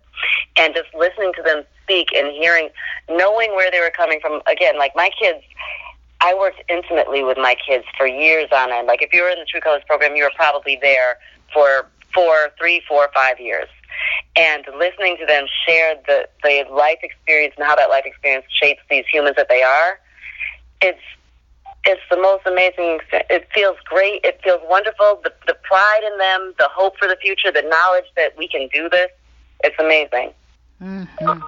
[0.57, 2.69] and just listening to them speak and hearing,
[3.09, 4.41] knowing where they were coming from.
[4.47, 5.39] Again, like my kids.
[6.21, 8.87] I worked intimately with my kids for years on end.
[8.87, 11.17] Like if you were in the True Colors program, you were probably there
[11.53, 13.67] for for three, four, five years.
[14.35, 18.81] And listening to them share the, the life experience and how that life experience shapes
[18.89, 19.99] these humans that they are,
[20.81, 21.01] it's
[21.85, 22.99] it's the most amazing.
[23.11, 24.21] It feels great.
[24.23, 25.21] It feels wonderful.
[25.23, 28.67] The, the pride in them, the hope for the future, the knowledge that we can
[28.73, 29.07] do this.
[29.63, 30.33] It's amazing.
[30.81, 31.41] Mm-hmm.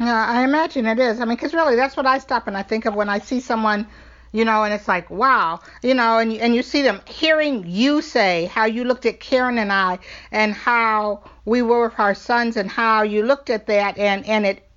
[0.00, 1.20] Yeah, I imagine it is.
[1.20, 3.40] I mean, because really, that's what I stop and I think of when I see
[3.40, 3.86] someone
[4.34, 8.02] you know, and it's like, wow, you know, and and you see them hearing you
[8.02, 10.00] say how you looked at Karen and I
[10.32, 14.44] and how we were with our sons and how you looked at that and and
[14.44, 14.68] it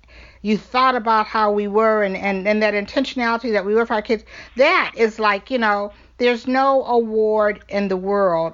[0.42, 3.94] you thought about how we were and, and, and that intentionality that we were for
[3.94, 4.22] our kids.
[4.54, 8.52] That is like, you know, there's no award in the world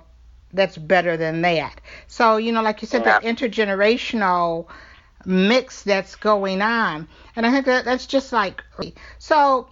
[0.55, 1.83] that's better than that.
[2.07, 3.21] So, you know, like you said, yeah.
[3.21, 4.67] that intergenerational
[5.27, 7.07] mix that's going on.
[7.37, 8.65] And I think that that's just like
[9.19, 9.69] so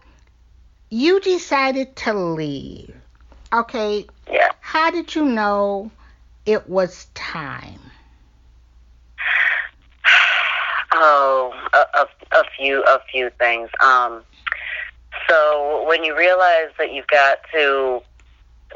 [0.93, 2.95] you decided to leave.
[3.51, 4.05] Okay.
[4.31, 4.51] Yeah.
[4.61, 5.91] How did you know
[6.47, 7.81] it was time?
[10.95, 13.71] Oh, a, a, a few a few things.
[13.81, 14.23] Um,
[15.27, 18.03] so when you realize that you've got to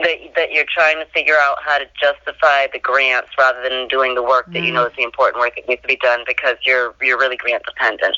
[0.00, 4.14] that that you're trying to figure out how to justify the grants rather than doing
[4.14, 6.21] the work that mm you know is the important work that needs to be done
[6.27, 8.17] because you're you're really grant dependent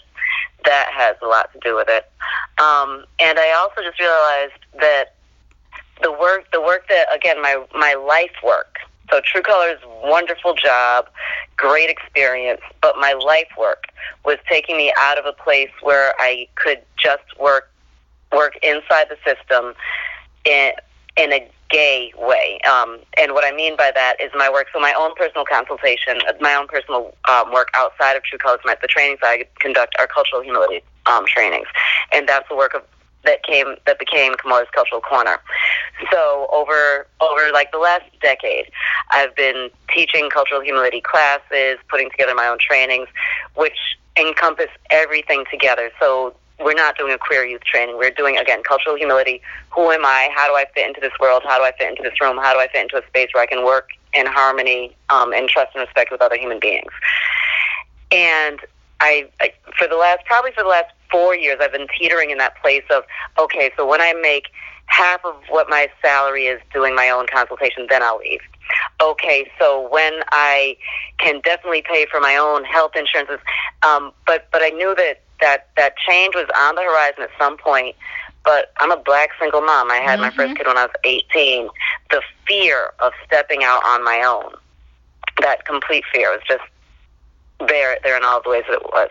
[0.65, 2.11] that has a lot to do with it.
[2.61, 5.15] Um, and I also just realized that
[6.03, 8.79] the work, the work that again, my my life work
[9.11, 11.07] So True Colors, wonderful job,
[11.57, 13.85] great experience, but my life work
[14.25, 17.71] was taking me out of a place where I could just work
[18.33, 19.75] work inside the system
[20.45, 20.73] in
[21.19, 22.61] in a gay way.
[22.71, 24.69] Um, and what I mean by that is my work.
[24.73, 28.77] So my own personal consultation, my own personal um, work outside of True Colors, my,
[28.81, 31.67] the trainings I conduct are cultural humility um, trainings,
[32.13, 32.83] and that's the work of
[33.25, 35.39] that came that became Kamora's Cultural Corner.
[36.13, 38.67] So over over like the last decade,
[39.11, 43.09] I've been teaching cultural humility classes, putting together my own trainings,
[43.57, 43.77] which
[44.17, 45.91] encompass everything together.
[46.01, 47.97] So we're not doing a queer youth training.
[47.97, 49.41] We're doing again cultural humility.
[49.75, 50.31] Who am I?
[50.35, 51.43] How do I fit into this world?
[51.47, 52.37] How do I fit into this room?
[52.37, 55.49] How do I fit into a space where I can work in harmony um, and
[55.49, 56.91] trust and respect with other human beings?
[58.11, 58.61] And
[59.01, 62.39] I, I, for the last probably for the last four years, I've been teetering in
[62.39, 63.05] that place of
[63.39, 64.47] okay, so when I make
[64.87, 68.41] half of what my salary is doing my own consultation, then I'll leave.
[69.03, 70.77] Okay, so when I
[71.19, 73.39] can definitely pay for my own health insurances,
[73.87, 77.57] um, but but I knew that that that change was on the horizon at some
[77.57, 77.97] point.
[78.45, 79.91] But I'm a black single mom.
[79.91, 80.23] I had mm-hmm.
[80.23, 80.57] my first mm-hmm.
[80.57, 81.69] kid when I was 18.
[82.11, 84.53] The fear of stepping out on my own,
[85.43, 86.63] that complete fear, was just
[87.67, 89.11] there there in all the ways that it was.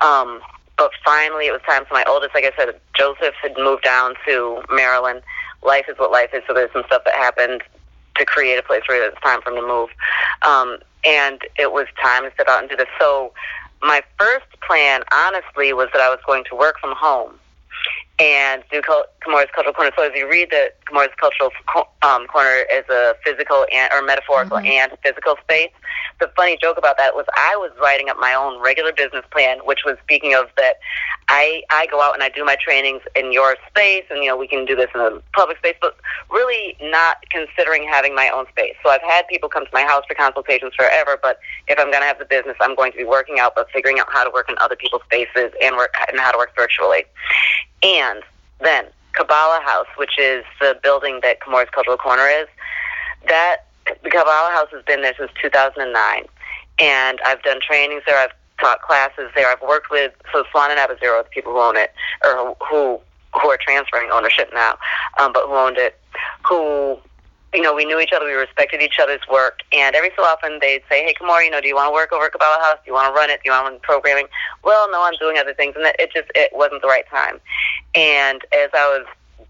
[0.00, 0.40] Um,
[0.76, 2.34] but finally, it was time for my oldest.
[2.34, 5.22] Like I said, Joseph had moved down to Maryland.
[5.62, 6.42] Life is what life is.
[6.46, 7.62] So there's some stuff that happened
[8.16, 9.88] to create a place where it's time for him to move.
[10.42, 12.88] Um, and it was time to step out and do this.
[12.98, 13.32] So
[13.82, 17.38] my first plan, honestly, was that I was going to work from home
[18.18, 19.90] and do Kamora's Cultural Corner.
[19.96, 21.50] So as you read the Kamora's Cultural
[22.02, 24.66] um, Corner as a physical and or metaphorical mm-hmm.
[24.66, 25.70] and physical space,
[26.20, 29.58] the funny joke about that was I was writing up my own regular business plan,
[29.64, 30.76] which was speaking of that
[31.28, 34.36] I I go out and I do my trainings in your space, and you know
[34.36, 35.96] we can do this in a public space, but
[36.30, 38.74] really not considering having my own space.
[38.82, 42.02] So I've had people come to my house for consultations forever, but if I'm going
[42.02, 44.30] to have the business, I'm going to be working out, but figuring out how to
[44.30, 47.04] work in other people's spaces and work and how to work virtually.
[47.82, 48.22] And
[48.60, 48.86] then
[49.16, 52.46] Kabbalah House, which is the building that Kamora's Cultural Corner is,
[53.28, 53.58] that
[54.02, 56.24] the Kabbalah House has been there since 2009,
[56.78, 58.18] and I've done trainings there.
[58.18, 59.48] I've taught classes there.
[59.48, 61.92] I've worked with so Swan and Abazero, the people who own it,
[62.24, 63.00] or who
[63.34, 64.78] who are transferring ownership now,
[65.18, 65.98] um, but who owned it,
[66.48, 66.98] who
[67.56, 70.58] you know, we knew each other, we respected each other's work, and every so often
[70.60, 72.76] they'd say, "Hey, Kamora, you know, do you want to work over at Kabbalah House?
[72.84, 73.40] Do you want to run it?
[73.42, 74.26] Do you want to run programming?"
[74.62, 77.40] Well, no, I'm doing other things, and it just it wasn't the right time.
[77.94, 79.06] And as I was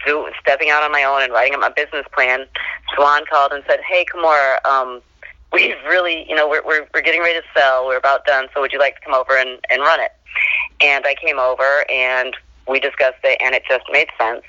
[0.06, 2.46] do, stepping out on my own and writing up my business plan,
[2.94, 5.02] Swan called and said, "Hey, Kamora, um,
[5.52, 7.88] we've really, you know, we're, we're we're getting ready to sell.
[7.88, 8.46] We're about done.
[8.54, 10.12] So would you like to come over and and run it?"
[10.80, 12.36] And I came over and
[12.68, 14.42] we discussed it, and it just made sense.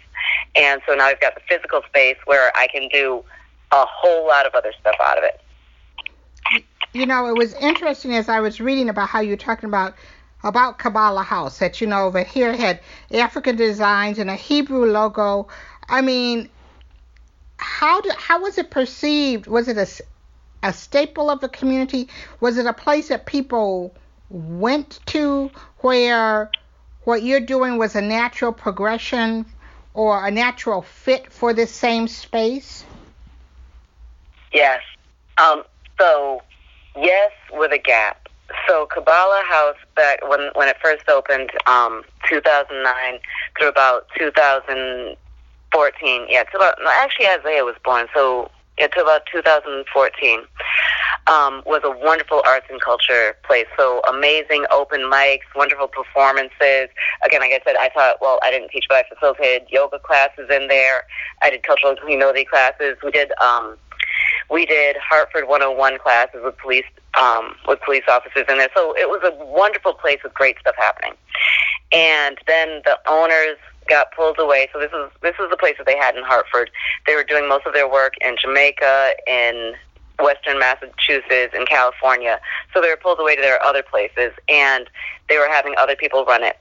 [0.56, 3.24] And so now I've got the physical space where I can do
[3.72, 6.66] a whole lot of other stuff out of it.
[6.94, 9.96] You know, it was interesting as I was reading about how you're talking about
[10.44, 12.80] about Kabbalah House that you know over here had
[13.12, 15.48] African designs and a Hebrew logo.
[15.90, 16.50] I mean,
[17.58, 19.48] how did how was it perceived?
[19.48, 19.88] Was it a
[20.64, 22.08] a staple of the community?
[22.40, 23.94] Was it a place that people
[24.30, 26.52] went to where
[27.04, 29.46] what you're doing was a natural progression
[29.94, 32.84] or a natural fit for this same space?
[34.52, 34.82] Yes.
[35.38, 35.64] Um,
[36.00, 36.42] so,
[36.96, 38.28] yes, with a gap.
[38.68, 43.20] So Kabbalah House back when when it first opened, um, 2009
[43.58, 46.26] through about 2014.
[46.30, 50.42] Yeah, to about actually Isaiah was born, so yeah, to about 2014.
[51.28, 53.66] Um, was a wonderful arts and culture place.
[53.78, 56.88] So amazing open mics, wonderful performances.
[57.26, 60.50] Again, like I said, I taught, well, I didn't teach, but I facilitated yoga classes
[60.50, 61.04] in there.
[61.42, 62.96] I did cultural humility classes.
[63.04, 63.78] We did, um,
[64.50, 66.86] we did Hartford 101 classes with police
[67.20, 68.70] um, with police officers in there.
[68.76, 71.14] So it was a wonderful place with great stuff happening.
[71.92, 73.58] And then the owners
[73.88, 74.70] got pulled away.
[74.74, 76.70] So this is this is the place that they had in Hartford.
[77.06, 79.74] They were doing most of their work in Jamaica, in
[80.20, 82.40] Western Massachusetts, in California.
[82.74, 84.90] So they were pulled away to their other places, and
[85.30, 86.58] they were having other people run it.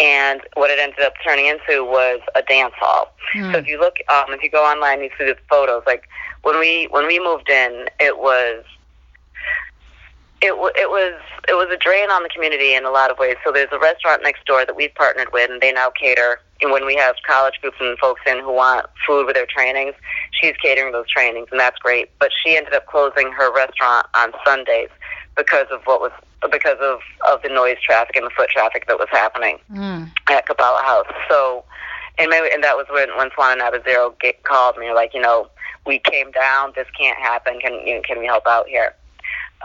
[0.00, 3.12] And what it ended up turning into was a dance hall.
[3.34, 3.52] Mm.
[3.52, 5.82] So if you look, um, if you go online, you see the photos.
[5.86, 6.04] Like
[6.42, 8.64] when we when we moved in, it was
[10.42, 13.18] it, w- it was it was a drain on the community in a lot of
[13.18, 13.36] ways.
[13.44, 16.40] So there's a restaurant next door that we've partnered with, and they now cater.
[16.60, 19.94] And when we have college groups and folks in who want food with their trainings,
[20.32, 22.10] she's catering those trainings, and that's great.
[22.18, 24.88] But she ended up closing her restaurant on Sundays
[25.36, 26.12] because of what was
[26.50, 30.10] because of of the noise traffic and the foot traffic that was happening mm.
[30.30, 31.06] at Kabbalah House.
[31.28, 31.64] So
[32.18, 35.20] and maybe and that was when when Swan and Abazero get called me like you
[35.20, 35.48] know
[35.86, 36.72] we came down.
[36.74, 37.60] This can't happen.
[37.60, 38.94] Can you know, can we help out here?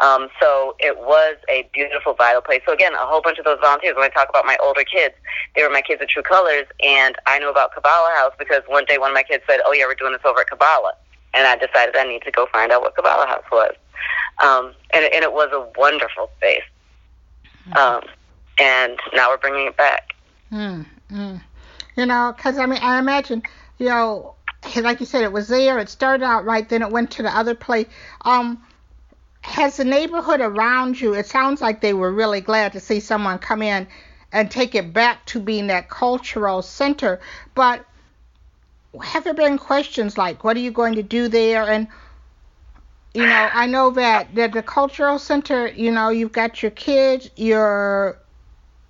[0.02, 2.62] Um, so it was a beautiful vital place.
[2.66, 5.16] So again a whole bunch of those volunteers when I talk about my older kids
[5.56, 8.86] they were my kids at True Colors and I knew about Kabbalah House because one
[8.86, 10.94] day one of my kids said oh yeah we're doing this over at Kabbalah
[11.34, 13.74] and I decided I need to go find out what Kabbalah House was
[14.44, 16.64] um, and, and it was a wonderful space
[17.76, 18.02] um,
[18.60, 20.16] and now we're bringing it back.
[20.52, 21.42] Mm, mm.
[21.96, 23.44] You know, because I mean, I imagine,
[23.78, 24.36] you know,
[24.76, 25.80] like you said, it was there.
[25.80, 27.88] It started out right, then it went to the other place.
[28.22, 28.64] Um,
[29.42, 31.14] has the neighborhood around you?
[31.14, 33.88] It sounds like they were really glad to see someone come in
[34.32, 37.20] and take it back to being that cultural center.
[37.56, 37.86] But
[39.00, 41.70] have there been questions like, what are you going to do there?
[41.70, 41.88] And
[43.14, 47.30] you know, I know that, that the cultural center, you know, you've got your kids,
[47.36, 48.18] you're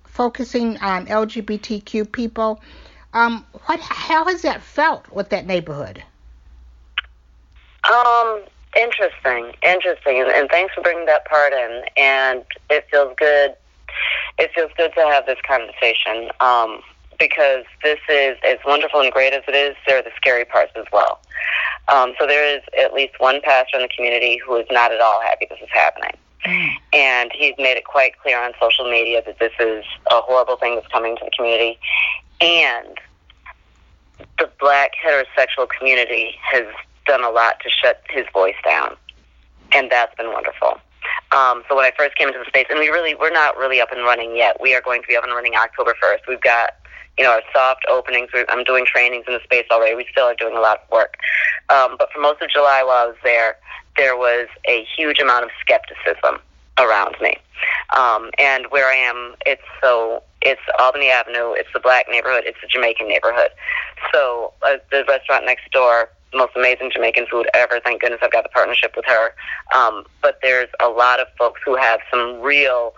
[0.04, 2.60] focusing on LGBTQ people.
[3.14, 6.02] Um, what, how has that felt with that neighborhood?
[7.90, 8.42] Um,
[8.76, 11.82] interesting, interesting, and, and thanks for bringing that part in.
[11.96, 13.56] And it feels good.
[14.38, 16.80] It feels good to have this conversation um,
[17.22, 19.76] because this is as wonderful and great as it is.
[19.86, 21.20] There are the scary parts as well.
[21.86, 25.00] Um, so there is at least one pastor in the community who is not at
[25.00, 26.16] all happy this is happening.
[26.92, 30.74] And he's made it quite clear on social media that this is a horrible thing
[30.74, 31.78] that's coming to the community.
[32.40, 32.98] And
[34.38, 36.66] the black heterosexual community has
[37.06, 38.96] done a lot to shut his voice down.
[39.72, 40.78] And that's been wonderful.
[41.30, 43.80] Um, so when I first came into the space, and we really, we're not really
[43.80, 44.60] up and running yet.
[44.60, 46.28] We are going to be up and running October 1st.
[46.28, 46.74] We've got
[47.18, 48.30] you know, our soft openings.
[48.48, 49.94] I'm doing trainings in the space already.
[49.94, 51.16] We still are doing a lot of work.
[51.68, 53.56] Um, but for most of July while I was there,
[53.96, 56.40] there was a huge amount of skepticism
[56.78, 57.36] around me.
[57.96, 62.58] Um, and where I am, it's so it's Albany Avenue, it's the black neighborhood, it's
[62.60, 63.50] the Jamaican neighborhood.
[64.12, 67.80] So uh, the restaurant next door, most amazing Jamaican food ever.
[67.84, 69.34] Thank goodness I've got the partnership with her.
[69.74, 72.94] Um, but there's a lot of folks who have some real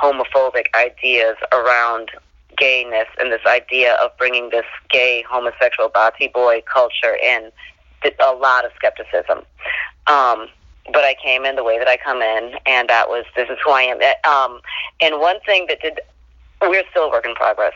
[0.00, 2.10] homophobic ideas around
[2.58, 7.50] gayness and this idea of bringing this gay homosexual bati boy culture in
[8.04, 9.42] a lot of skepticism
[10.06, 10.48] um
[10.92, 13.58] but I came in the way that I come in, and that was this is
[13.64, 13.98] who I am.
[14.30, 14.60] Um,
[15.00, 16.00] and one thing that did,
[16.62, 17.74] we're still a work in progress,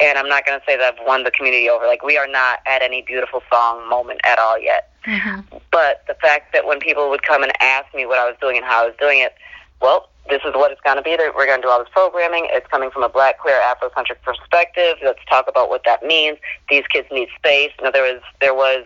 [0.00, 1.86] and I'm not going to say that I've won the community over.
[1.86, 4.90] Like we are not at any beautiful song moment at all yet.
[5.06, 5.56] Mm-hmm.
[5.70, 8.56] But the fact that when people would come and ask me what I was doing
[8.56, 9.34] and how I was doing it,
[9.80, 11.16] well, this is what it's going to be.
[11.34, 12.46] We're going to do all this programming.
[12.50, 14.96] It's coming from a black, queer, Afrocentric perspective.
[15.02, 16.38] Let's talk about what that means.
[16.70, 17.70] These kids need space.
[17.78, 18.84] You know, there was there was,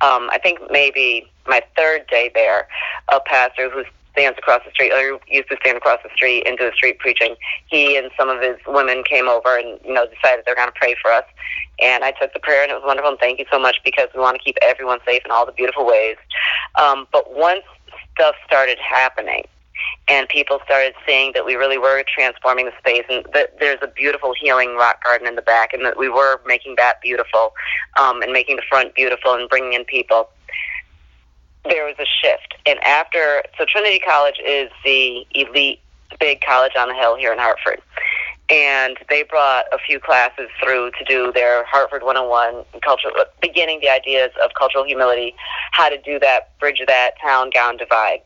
[0.00, 2.68] um, I think maybe my third day there,
[3.12, 6.58] a pastor who stands across the street, or used to stand across the street and
[6.58, 7.36] do the street preaching.
[7.66, 10.78] He and some of his women came over and you know decided they're going to
[10.78, 11.24] pray for us.
[11.80, 13.10] And I took the prayer, and it was wonderful.
[13.10, 15.52] And thank you so much because we want to keep everyone safe in all the
[15.52, 16.16] beautiful ways.
[16.80, 17.62] Um, but once
[18.14, 19.44] stuff started happening
[20.08, 23.88] and people started seeing that we really were transforming the space and that there's a
[23.88, 27.52] beautiful healing rock garden in the back and that we were making that beautiful
[27.98, 30.28] um, and making the front beautiful and bringing in people.
[31.64, 32.54] There was a shift.
[32.66, 35.80] And after so trinity college is the elite
[36.20, 37.80] big college on the hill here in hartford
[38.50, 43.88] and they brought a few classes through to do their Hartford 101 cultural, beginning the
[43.88, 45.34] ideas of cultural humility,
[45.72, 48.20] how to do that, bridge that town gown divide.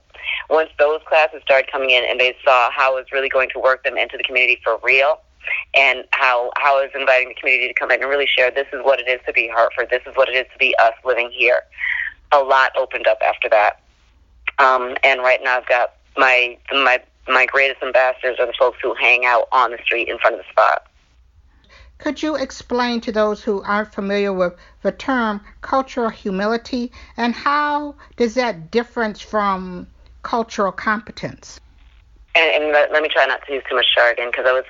[0.50, 3.60] Once those classes started coming in and they saw how it was really going to
[3.60, 5.20] work them into the community for real,
[5.74, 8.66] and how how I was inviting the community to come in and really share this
[8.72, 10.94] is what it is to be Hartford, this is what it is to be us
[11.04, 11.62] living here.
[12.32, 13.80] A lot opened up after that,
[14.58, 18.94] um, and right now I've got my my my greatest ambassadors are the folks who
[18.94, 20.86] hang out on the street in front of the spot.
[21.98, 27.96] Could you explain to those who aren't familiar with the term cultural humility and how
[28.16, 29.88] does that difference from
[30.22, 31.60] cultural competence?
[32.36, 34.64] And, and let, let, me try not to use too much jargon because I was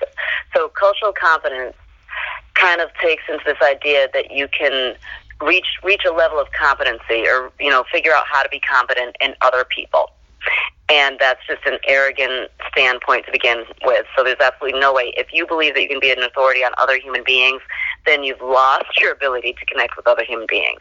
[0.57, 1.75] so cultural competence
[2.55, 4.95] kind of takes into this idea that you can
[5.43, 9.15] reach reach a level of competency or you know figure out how to be competent
[9.21, 10.11] in other people
[10.88, 14.07] and that's just an arrogant standpoint to begin with.
[14.16, 15.12] So there's absolutely no way.
[15.16, 17.61] If you believe that you can be an authority on other human beings
[18.09, 20.80] then you've lost your ability to connect with other human beings.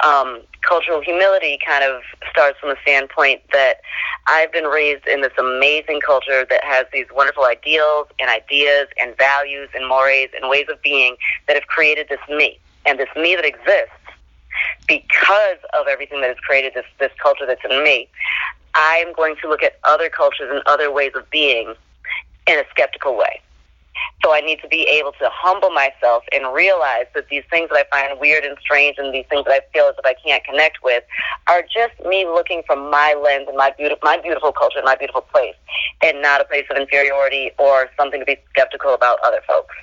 [0.00, 3.80] Um, cultural humility kind of starts from the standpoint that
[4.26, 9.16] I've been raised in this amazing culture that has these wonderful ideals and ideas and
[9.18, 12.58] values and mores and ways of being that have created this me.
[12.86, 13.92] And this me that exists
[14.86, 18.08] because of everything that has created this, this culture that's in me,
[18.74, 21.74] I'm going to look at other cultures and other ways of being
[22.46, 23.40] in a skeptical way.
[24.24, 27.86] So I need to be able to humble myself and realize that these things that
[27.86, 30.44] I find weird and strange and these things that I feel as if I can't
[30.44, 31.04] connect with
[31.48, 34.96] are just me looking from my lens and my beautiful, my beautiful culture and my
[34.96, 35.54] beautiful place
[36.02, 39.74] and not a place of inferiority or something to be skeptical about other folks.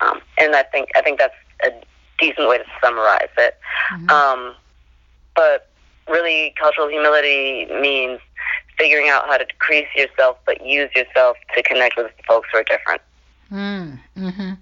[0.00, 1.34] Um, and I think, I think that's
[1.64, 1.70] a
[2.18, 3.58] decent way to summarize it.
[3.92, 4.10] Mm-hmm.
[4.10, 4.54] Um,
[5.34, 5.68] but
[6.08, 8.20] really, cultural humility means
[8.78, 12.64] figuring out how to decrease yourself, but use yourself to connect with folks who are
[12.64, 13.02] different.
[13.50, 14.52] Mm, hmm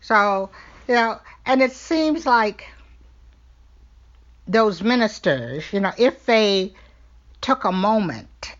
[0.00, 0.50] So,
[0.88, 2.68] you know, and it seems like
[4.46, 6.72] those ministers, you know, if they
[7.40, 8.54] took a moment,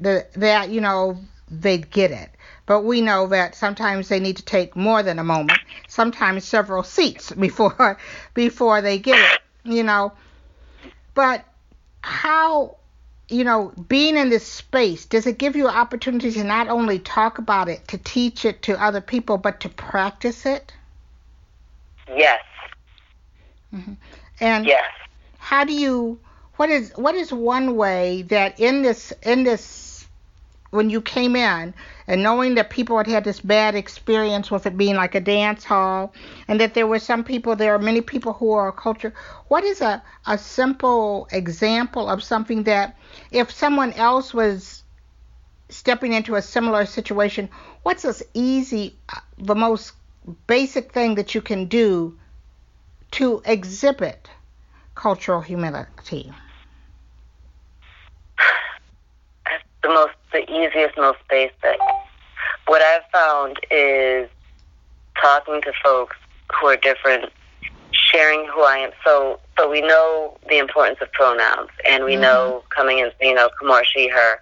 [0.00, 1.18] that, that you know,
[1.50, 2.30] they'd get it.
[2.68, 5.58] But we know that sometimes they need to take more than a moment,
[5.88, 7.98] sometimes several seats before
[8.34, 10.12] before they get it, you know.
[11.14, 11.46] But
[12.02, 12.76] how
[13.30, 16.98] you know, being in this space, does it give you an opportunity to not only
[16.98, 20.70] talk about it, to teach it to other people, but to practice it?
[22.06, 22.42] Yes.
[23.74, 23.94] Mm-hmm.
[24.40, 24.84] And yes.
[25.38, 26.20] how do you?
[26.56, 29.87] What is what is one way that in this in this
[30.70, 31.74] when you came in
[32.06, 35.64] and knowing that people had had this bad experience with it being like a dance
[35.64, 36.12] hall
[36.46, 39.14] and that there were some people there are many people who are a culture
[39.48, 42.96] what is a, a simple example of something that
[43.30, 44.82] if someone else was
[45.68, 47.48] stepping into a similar situation,
[47.82, 49.92] what's this easy, uh, the most
[50.46, 52.18] basic thing that you can do
[53.12, 54.28] to exhibit
[54.94, 56.32] cultural humility?
[59.82, 61.78] The most, the easiest, most basic.
[62.66, 64.28] What I've found is
[65.20, 66.16] talking to folks
[66.58, 67.32] who are different
[67.92, 68.90] sharing who I am.
[69.04, 72.22] So, so we know the importance of pronouns, and we mm-hmm.
[72.22, 74.40] know coming in, you know, Kamora, she, her.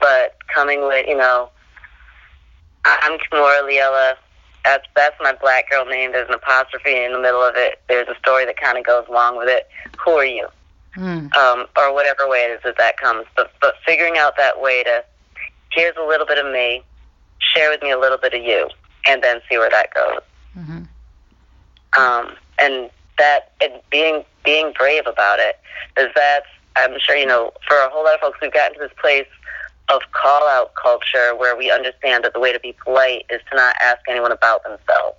[0.00, 1.50] But coming with, you know,
[2.84, 4.14] I'm Kamora Liela.
[4.64, 6.12] That's that's my black girl name.
[6.12, 7.80] There's an apostrophe in the middle of it.
[7.88, 9.68] There's a story that kind of goes along with it.
[10.04, 10.48] Who are you?
[10.96, 11.34] Mm.
[11.36, 13.26] Um, or whatever way it is that that comes.
[13.36, 15.04] But but figuring out that way to
[15.72, 16.82] here's a little bit of me,
[17.38, 18.68] share with me a little bit of you,
[19.06, 20.20] and then see where that goes.
[20.56, 22.00] Mm-hmm.
[22.00, 25.58] Um, and that and being being brave about it
[25.96, 26.40] is that
[26.76, 29.26] I'm sure you know for a whole lot of folks we've gotten to this place
[29.90, 33.56] of call out culture where we understand that the way to be polite is to
[33.56, 35.16] not ask anyone about themselves.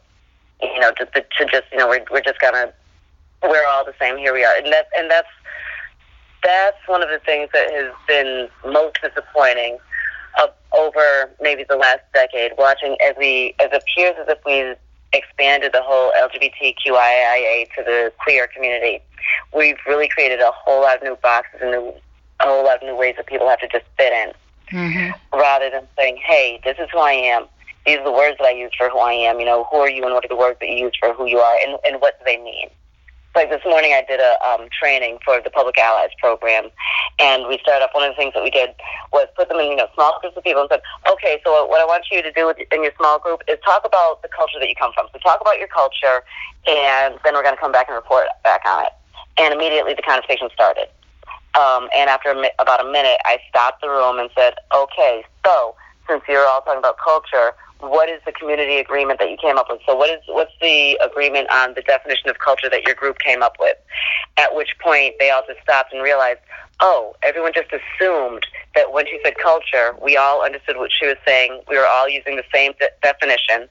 [0.61, 2.73] You know, to, to, to just you know we're we're just gonna
[3.49, 4.17] we're all the same.
[4.17, 5.27] Here we are, and that and that's
[6.43, 9.77] that's one of the things that has been most disappointing
[10.41, 12.51] of over maybe the last decade.
[12.57, 14.75] Watching as we as it appears as if we
[15.13, 19.01] expanded the whole LGBTQIA to the queer community.
[19.55, 21.93] We've really created a whole lot of new boxes and new,
[22.39, 25.37] a whole lot of new ways that people have to just fit in, mm-hmm.
[25.37, 27.45] rather than saying, "Hey, this is who I am.
[27.85, 29.39] These are the words that I use for who I am.
[29.39, 31.25] You know, who are you, and what are the words that you use for who
[31.27, 32.69] you are, and, and what do they mean?"
[33.35, 36.71] Like this morning I did a um, training for the Public Allies program,
[37.19, 37.91] and we started off.
[37.93, 38.71] One of the things that we did
[39.11, 40.81] was put them in you know small groups of people and said,
[41.11, 44.23] okay, so what I want you to do in your small group is talk about
[44.23, 45.07] the culture that you come from.
[45.11, 46.23] So talk about your culture,
[46.65, 48.93] and then we're going to come back and report back on it.
[49.37, 50.87] And immediately the conversation started.
[51.59, 55.23] Um, and after a mi- about a minute, I stopped the room and said, okay,
[55.45, 55.75] so
[56.07, 59.67] since you're all talking about culture, what is the community agreement that you came up
[59.69, 59.81] with?
[59.85, 63.41] So what is what's the agreement on the definition of culture that your group came
[63.43, 63.75] up with?
[64.37, 66.39] At which point they all just stopped and realized,
[66.81, 68.45] oh, everyone just assumed
[68.75, 71.61] that when she said culture, we all understood what she was saying.
[71.69, 73.67] We were all using the same de- definition.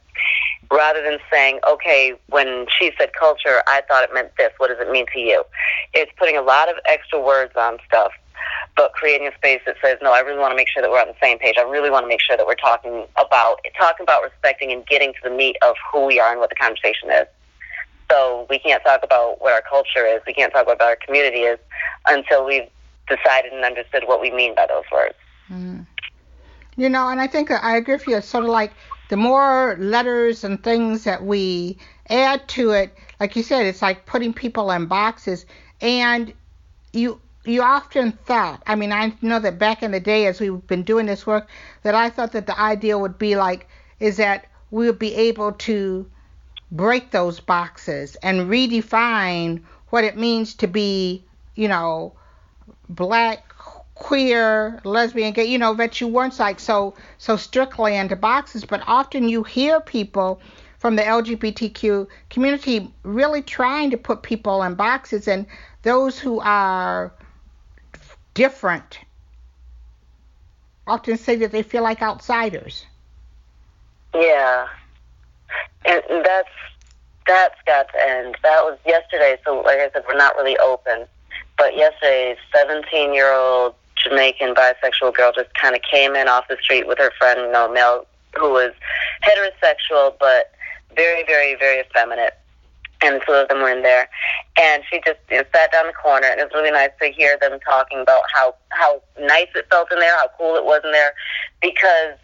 [0.70, 4.50] Rather than saying, okay, when she said culture, I thought it meant this.
[4.57, 5.44] What does it mean to you?
[5.92, 8.12] It's putting a lot of extra words on stuff
[8.76, 11.01] but creating a space that says, no, I really want to make sure that we're
[11.01, 11.55] on the same page.
[11.59, 15.12] I really want to make sure that we're talking about talking about respecting and getting
[15.12, 17.26] to the meat of who we are and what the conversation is.
[18.11, 20.20] So we can't talk about what our culture is.
[20.26, 21.59] We can't talk about our community is
[22.07, 22.68] until we've
[23.09, 25.14] decided and understood what we mean by those words.
[25.51, 25.87] Mm.
[26.76, 28.16] You know, and I think I agree with you.
[28.16, 28.72] It's sort of like
[29.09, 31.78] the more letters and things that we
[32.11, 35.47] add to it, like you said, it's like putting people in boxes.
[35.80, 36.32] And
[36.93, 40.66] you you often thought, I mean, I know that back in the day as we've
[40.66, 41.49] been doing this work,
[41.82, 43.68] that I thought that the ideal would be like,
[44.01, 46.07] is that we would be able to
[46.70, 51.24] break those boxes and redefine what it means to be,
[51.55, 52.14] you know,
[52.88, 53.55] black,
[53.95, 58.82] queer, lesbian, gay, you know, that you weren't like so so strictly into boxes, but
[58.86, 60.40] often you hear people
[60.78, 65.47] from the LGBTQ community really trying to put people in boxes and
[65.82, 67.12] those who are
[68.35, 68.99] different
[70.87, 72.85] often say that they feel like outsiders.
[74.14, 74.68] Yeah,
[75.85, 76.49] and that's
[77.26, 78.37] that's got to end.
[78.43, 79.39] That was yesterday.
[79.45, 81.07] So, like I said, we're not really open.
[81.57, 86.57] But yesterday, 17 year old Jamaican bisexual girl just kind of came in off the
[86.61, 88.07] street with her friend, you know, male
[88.37, 88.72] who was
[89.22, 90.53] heterosexual but
[90.97, 92.35] very, very, very effeminate.
[93.05, 94.09] And two of them were in there,
[94.59, 97.09] and she just you know, sat down the corner, and it was really nice to
[97.09, 100.80] hear them talking about how how nice it felt in there, how cool it was
[100.84, 101.12] in there,
[101.61, 102.16] because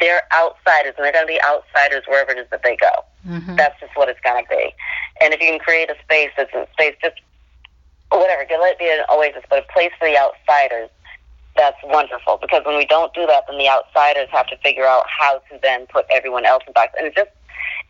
[0.00, 3.04] they're outsiders, and they're going to be outsiders wherever it is that they go.
[3.26, 3.56] Mm-hmm.
[3.56, 4.74] That's just what it's going to be.
[5.20, 7.20] And if you can create a space that's a space just
[8.10, 10.88] whatever, let it be an oasis, but a place for the outsiders,
[11.56, 12.38] that's wonderful.
[12.40, 15.58] Because when we don't do that, then the outsiders have to figure out how to
[15.62, 16.94] then put everyone else in box.
[16.96, 17.30] And it just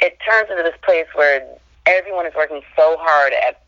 [0.00, 1.46] it turns into this place where
[1.88, 3.62] everyone is working so hard at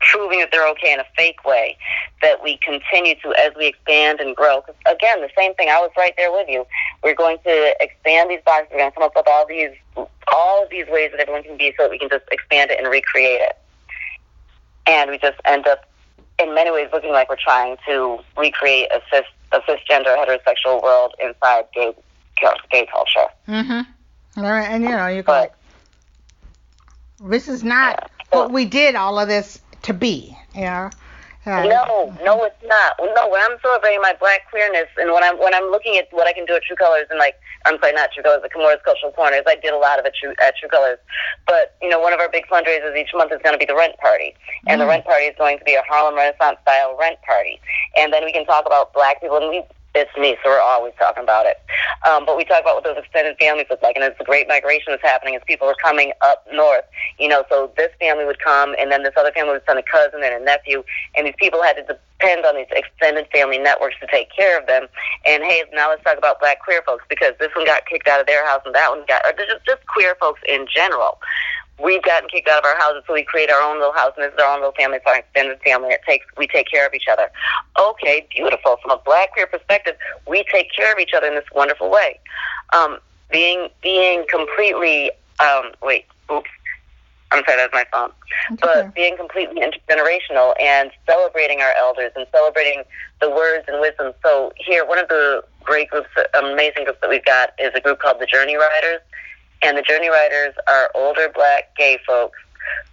[0.00, 1.76] proving that they're okay in a fake way
[2.22, 4.62] that we continue to as we expand and grow.
[4.62, 5.68] Cause again, the same thing.
[5.68, 6.64] I was right there with you.
[7.02, 8.68] We're going to expand these boxes.
[8.70, 9.70] We're going to come up with all these
[10.32, 12.78] all of these ways that everyone can be, so that we can just expand it
[12.78, 13.58] and recreate it.
[14.86, 15.88] And we just end up,
[16.38, 21.14] in many ways, looking like we're trying to recreate a, cis, a cisgender heterosexual world
[21.20, 21.94] inside gay
[22.70, 23.28] gay culture.
[23.48, 24.42] Mm-hmm.
[24.42, 25.48] All right, and you know you go.
[27.20, 28.24] This is not yeah.
[28.32, 30.36] so, what we did all of this to be.
[30.54, 30.90] Know.
[31.46, 32.92] Uh, no, no, it's not.
[33.00, 36.26] No, when I'm celebrating my black queerness, and when I'm when I'm looking at what
[36.26, 38.82] I can do at True Colors, and like I'm sorry, not True Colors, the Kamora's
[38.84, 40.98] Cultural Corners, I did a lot of it True, at True Colors.
[41.46, 43.74] But you know, one of our big fundraisers each month is going to be the
[43.74, 44.34] rent party,
[44.66, 44.84] and mm.
[44.84, 47.58] the rent party is going to be a Harlem Renaissance style rent party,
[47.96, 49.64] and then we can talk about black people, and we
[49.94, 51.56] it's me, so we're always talking about it.
[52.08, 54.46] Um, but we talk about what those extended families look like, and it's a great
[54.46, 56.84] migration that's happening as people are coming up north.
[57.18, 59.82] You know, so this family would come, and then this other family would send a
[59.82, 60.84] cousin and a nephew,
[61.16, 64.66] and these people had to depend on these extended family networks to take care of
[64.66, 64.86] them.
[65.26, 68.20] And hey, now let's talk about black queer folks because this one got kicked out
[68.20, 71.18] of their house, and that one got, or just just queer folks in general
[71.82, 74.24] we've gotten kicked out of our houses, so we create our own little house, and
[74.24, 75.90] this is our own little family, it's our extended family.
[75.90, 77.30] It takes we take care of each other.
[77.78, 78.76] Okay, beautiful.
[78.82, 82.20] From a black queer perspective, we take care of each other in this wonderful way.
[82.72, 82.98] Um,
[83.30, 85.10] being being completely
[85.40, 86.50] um, wait, oops.
[87.30, 88.10] I'm sorry, that's my phone.
[88.58, 92.84] But being completely intergenerational and celebrating our elders and celebrating
[93.20, 94.14] the words and wisdom.
[94.22, 96.08] So here, one of the great groups,
[96.42, 99.02] amazing groups that we've got is a group called the Journey Riders
[99.62, 102.38] and the Journey Riders are older black gay folks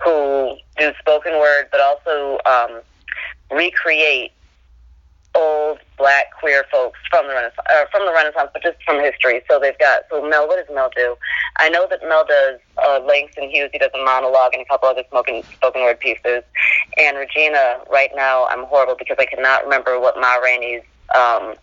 [0.03, 2.81] who do spoken word, but also um,
[3.51, 4.31] recreate
[5.35, 9.41] old black queer folks from the Renaissance, uh, from the Renaissance, but just from history.
[9.49, 10.03] So they've got.
[10.09, 11.15] So Mel, what does Mel do?
[11.57, 13.69] I know that Mel does uh, Langston Hughes.
[13.71, 16.43] He does a monologue and a couple other spoken spoken word pieces.
[16.97, 20.83] And Regina, right now, I'm horrible because I cannot remember what Ma Rainey's.
[21.13, 21.55] Um,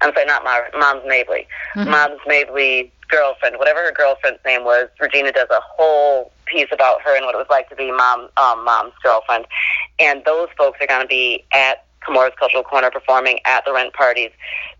[0.00, 1.46] I'm sorry, not Ma, Moms Mabley.
[1.76, 1.90] Mm-hmm.
[1.90, 7.16] Moms Mabley girlfriend, whatever her girlfriend's name was, Regina does a whole piece about her
[7.16, 9.46] and what it was like to be mom, um, mom's girlfriend.
[9.98, 13.94] And those folks are going to be at Kamora's Cultural Corner performing at the rent
[13.94, 14.30] parties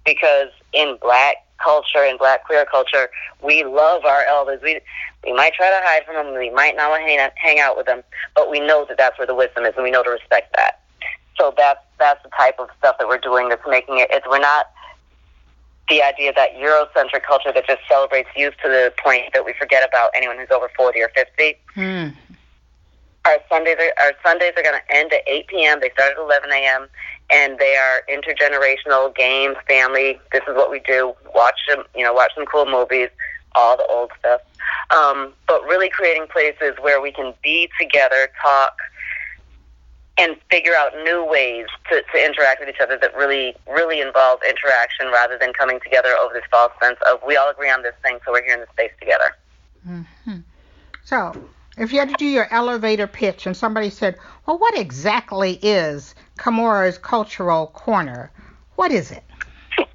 [0.05, 3.09] because in black culture and black queer culture,
[3.43, 4.61] we love our elders.
[4.63, 4.81] We
[5.25, 8.03] we might try to hide from them, we might not hang, hang out with them,
[8.35, 10.81] but we know that that's where the wisdom is, and we know to respect that.
[11.39, 14.09] So that's that's the type of stuff that we're doing that's making it.
[14.13, 14.67] It's we're not
[15.89, 19.87] the idea that Eurocentric culture that just celebrates youth to the point that we forget
[19.87, 21.57] about anyone who's over 40 or 50.
[21.75, 22.09] Hmm.
[23.27, 25.81] Our Sundays are, our Sundays are going to end at 8 p.m.
[25.81, 26.89] They start at 11 a.m.
[27.31, 30.21] and they are intergenerational games, family.
[30.33, 31.15] This is what we do.
[31.35, 33.09] Watch them, you know, watch some cool movies,
[33.55, 34.43] all the old stuff.
[34.91, 38.77] Um, but really creating places where we can be together, talk,
[40.17, 44.41] and figure out new ways to, to interact with each other that really, really involve
[44.49, 47.95] interaction rather than coming together over this false sense of we all agree on this
[48.03, 49.37] thing, so we're here in the space together.
[49.89, 50.39] Mm-hmm.
[51.05, 51.33] So,
[51.77, 56.15] if you had to do your elevator pitch and somebody said, well, what exactly is
[56.39, 58.31] Kamora's Cultural Corner?
[58.77, 59.25] What is it?
[59.79, 59.87] A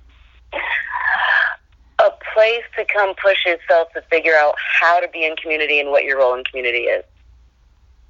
[2.33, 6.03] place to come push yourself to figure out how to be in community and what
[6.03, 7.03] your role in community is.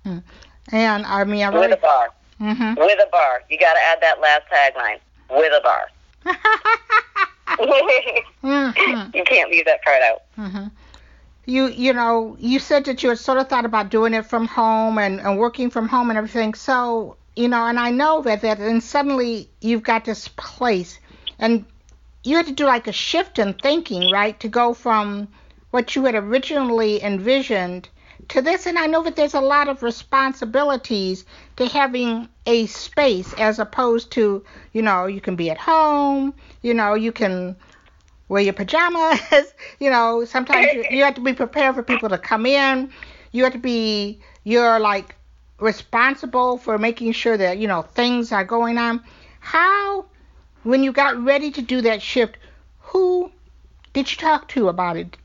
[0.05, 0.23] Mm.
[0.71, 2.09] And I mean, I really, with a bar.
[2.39, 2.79] Mm-hmm.
[2.79, 3.43] With a bar.
[3.49, 4.99] You got to add that last tagline.
[5.29, 5.89] With a bar.
[7.59, 9.17] mm-hmm.
[9.17, 10.21] You can't leave that part out.
[10.37, 10.67] Mm-hmm.
[11.45, 14.45] You you know you said that you had sort of thought about doing it from
[14.45, 16.53] home and, and working from home and everything.
[16.53, 20.99] So you know, and I know that that and suddenly you've got this place
[21.39, 21.65] and
[22.23, 25.27] you had to do like a shift in thinking, right, to go from
[25.71, 27.89] what you had originally envisioned
[28.29, 31.25] to this, and I know that there's a lot of responsibilities
[31.57, 36.73] to having a space as opposed to, you know, you can be at home, you
[36.73, 37.55] know, you can
[38.27, 39.19] wear your pajamas.
[39.79, 42.91] you know, sometimes you, you have to be prepared for people to come in.
[43.31, 45.15] You have to be, you're like
[45.59, 49.03] responsible for making sure that, you know, things are going on.
[49.39, 50.05] How,
[50.63, 52.37] when you got ready to do that shift,
[52.79, 53.31] who
[53.93, 55.17] did you talk to about it?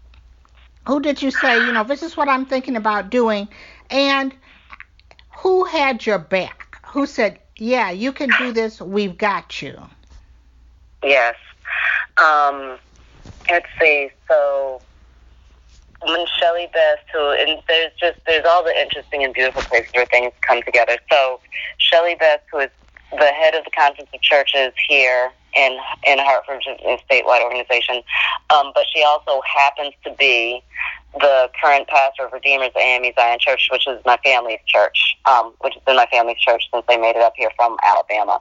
[0.86, 3.48] Who did you say, you know, this is what I'm thinking about doing?
[3.90, 4.34] And
[5.30, 6.78] who had your back?
[6.86, 9.80] Who said, yeah, you can do this, we've got you?
[11.02, 11.36] Yes.
[12.22, 12.78] Um,
[13.50, 14.10] let's see.
[14.28, 14.80] So
[16.02, 20.06] when Shelley Best, who and there's just there's all the interesting and beautiful places where
[20.06, 20.98] things come together.
[21.10, 21.40] So
[21.78, 22.70] Shelley Best, who is
[23.10, 28.02] the head of the Conference of Churches here in in Hartford, a statewide organization,
[28.50, 30.62] um, but she also happens to be
[31.20, 35.74] the current pastor of Redeemer's AME Zion Church, which is my family's church, um, which
[35.74, 38.40] has been my family's church since they made it up here from Alabama.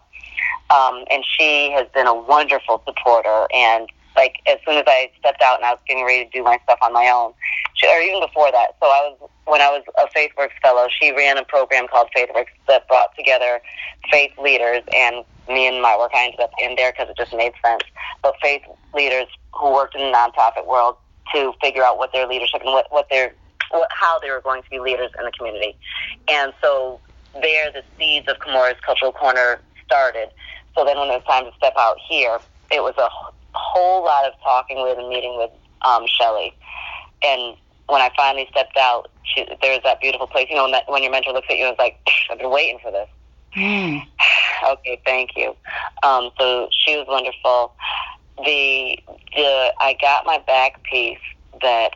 [0.70, 5.42] Um, and she has been a wonderful supporter and like as soon as I stepped
[5.42, 7.34] out and I was getting ready to do my stuff on my own,
[7.76, 8.76] she, or even before that.
[8.80, 10.88] So I was when I was a FaithWorks fellow.
[10.90, 13.62] She ran a program called FaithWorks that brought together
[14.12, 17.34] faith leaders, and me and my work I ended up in there because it just
[17.34, 17.84] made sense.
[18.22, 18.62] But faith
[18.94, 20.96] leaders who worked in the nonprofit world
[21.34, 23.34] to figure out what their leadership and what what their
[23.72, 25.76] what, how they were going to be leaders in the community,
[26.30, 27.00] and so
[27.42, 30.30] there the seeds of Kamora's Cultural Corner started.
[30.76, 32.40] So then when it was time to step out here,
[32.72, 33.10] it was a
[33.54, 35.52] whole lot of talking with and meeting with
[35.84, 36.56] um, Shelley.
[37.24, 37.56] And
[37.88, 40.48] when I finally stepped out, she, there's that beautiful place.
[40.50, 41.98] You know, when, that, when your mentor looks at you and is like,
[42.30, 43.08] I've been waiting for this.
[43.56, 44.02] Mm.
[44.70, 45.56] okay, thank you.
[46.04, 47.74] Um, so she was wonderful.
[48.44, 48.98] The
[49.36, 51.20] the I got my back piece
[51.62, 51.92] that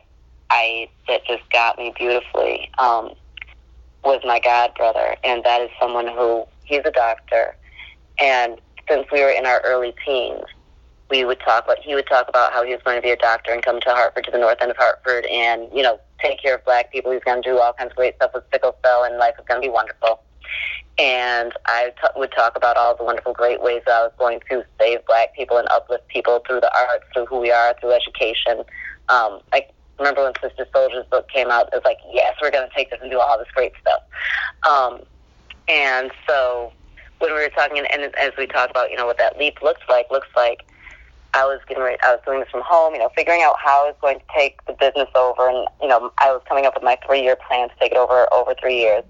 [0.50, 3.14] I that just got me beautifully um,
[4.04, 7.56] was my god brother, and that is someone who he's a doctor,
[8.20, 10.44] and since we were in our early teens,
[11.10, 13.16] we would talk about he would talk about how he was going to be a
[13.16, 16.40] doctor and come to Hartford to the north end of Hartford and you know take
[16.42, 17.12] care of black people.
[17.12, 19.44] He's going to do all kinds of great stuff with sickle cell and life is
[19.46, 20.20] going to be wonderful.
[20.98, 24.40] And I t- would talk about all the wonderful, great ways that I was going
[24.50, 27.92] to save black people and uplift people through the arts, through who we are, through
[27.92, 28.64] education.
[29.08, 29.66] Um, I
[29.98, 32.90] remember when Sister Souljah's book came out, it was like, yes, we're going to take
[32.90, 34.02] this and do all this great stuff.
[34.68, 35.00] Um,
[35.68, 36.72] and so
[37.18, 39.82] when we were talking, and as we talked about, you know, what that leap looks
[39.88, 40.66] like, looks like
[41.34, 43.84] I was getting ready, I was doing this from home, you know, figuring out how
[43.84, 46.74] I was going to take the business over, and you know, I was coming up
[46.74, 49.04] with my three-year plan to take it over over three years,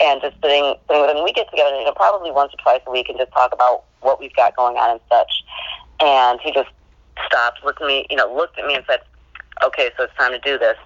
[0.00, 1.24] and just sitting, sitting with him.
[1.24, 3.84] We get together, you know, probably once or twice a week, and just talk about
[4.00, 5.44] what we've got going on and such.
[6.00, 6.70] And he just
[7.26, 9.00] stopped, looked at me, you know, looked at me and said,
[9.64, 10.78] "Okay, so it's time to do this.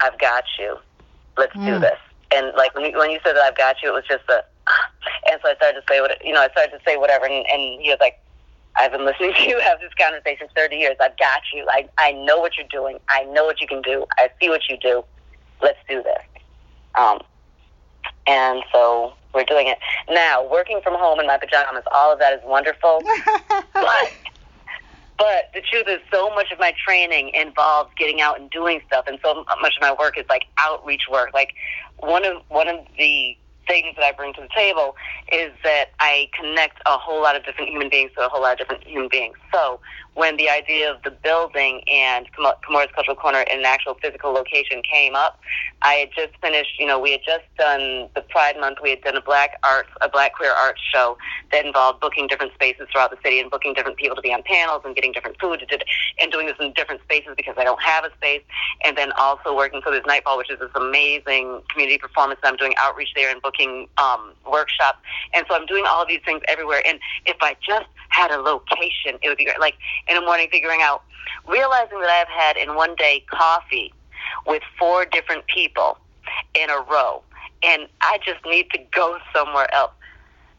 [0.00, 0.78] I've got you.
[1.38, 1.66] Let's mm.
[1.66, 1.98] do this."
[2.34, 4.42] And like when you, when you said that I've got you, it was just a,
[5.30, 7.46] and so I started to say what, you know, I started to say whatever, and,
[7.46, 8.18] and he was like
[8.76, 10.96] I've been listening to you have this conversation 30 years.
[11.00, 11.66] I've got you.
[11.68, 12.98] I, I know what you're doing.
[13.08, 14.06] I know what you can do.
[14.18, 15.04] I see what you do.
[15.60, 16.22] Let's do this.
[16.94, 17.20] Um,
[18.26, 19.78] and so we're doing it.
[20.08, 23.02] Now, working from home in my pajamas, all of that is wonderful.
[23.74, 24.12] but,
[25.18, 29.04] but the truth is, so much of my training involves getting out and doing stuff,
[29.06, 31.30] and so much of my work is like outreach work.
[31.34, 31.54] Like
[31.98, 33.36] one of one of the
[33.66, 34.96] things that I bring to the table
[35.32, 38.52] is that I connect a whole lot of different human beings to a whole lot
[38.52, 39.36] of different human beings.
[39.52, 39.80] So
[40.14, 44.82] when the idea of the building and Kamora's Cultural Corner in an actual physical location
[44.82, 45.40] came up,
[45.80, 48.78] I had just finished, you know, we had just done the Pride Month.
[48.82, 51.16] We had done a black arts, a black queer arts show
[51.50, 54.42] that involved booking different spaces throughout the city and booking different people to be on
[54.44, 55.64] panels and getting different food
[56.20, 58.42] and doing this in different spaces because I don't have a space.
[58.84, 62.40] And then also working for this Nightfall, which is this amazing community performance.
[62.42, 64.98] I'm doing outreach there and booking um, workshops.
[65.32, 66.82] And so I'm doing all of these things everywhere.
[66.86, 69.58] And if I just had a location, it would be great.
[69.58, 69.74] Like
[70.08, 71.02] in the morning, figuring out,
[71.46, 73.92] realizing that I've had in one day coffee
[74.46, 75.98] with four different people
[76.54, 77.22] in a row,
[77.62, 79.92] and I just need to go somewhere else.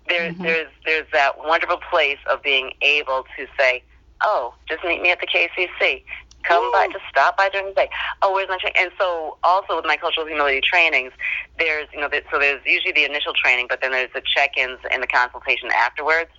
[0.08, 0.44] There's mm-hmm.
[0.44, 3.84] there's there's that wonderful place of being able to say,
[4.22, 6.04] "Oh, just meet me at the KCC."
[6.44, 6.72] Come Ooh.
[6.74, 7.89] by, just stop by during the day.
[8.22, 8.76] Oh, where's my training?
[8.78, 11.14] And so, also with my cultural humility trainings,
[11.58, 15.02] there's you know, so there's usually the initial training, but then there's the check-ins and
[15.02, 16.32] the consultation afterwards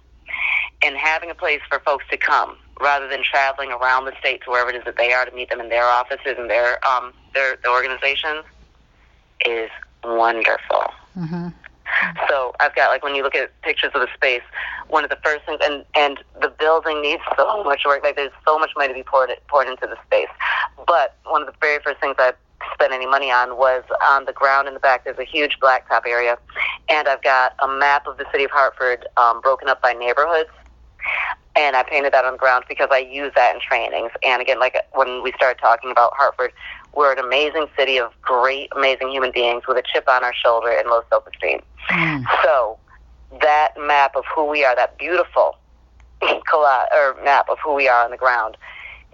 [0.83, 4.51] and having a place for folks to come rather than traveling around the state to
[4.51, 7.13] wherever it is that they are to meet them in their offices and their um
[7.35, 8.45] their, their organizations
[9.47, 9.71] is
[10.05, 10.85] wonderful.
[11.17, 11.49] Mm-hmm.
[12.29, 14.43] So I've got like when you look at pictures of the space,
[14.89, 18.03] one of the first things, and and the building needs so much work.
[18.03, 20.29] Like there's so much money to be poured poured into the space.
[20.87, 22.33] But one of the very first things I
[22.73, 25.05] spent any money on was on the ground in the back.
[25.05, 26.39] There's a huge blacktop area,
[26.89, 30.51] and I've got a map of the city of Hartford um, broken up by neighborhoods.
[31.57, 34.11] and I painted that on the ground because I use that in trainings.
[34.25, 36.53] And again, like when we started talking about Hartford,
[36.95, 40.71] we're an amazing city of great, amazing human beings with a chip on our shoulder
[40.71, 41.61] and low self-esteem.
[41.91, 42.25] Mm.
[42.43, 42.79] So
[43.41, 45.57] that map of who we are, that beautiful
[46.23, 48.57] or map of who we are on the ground,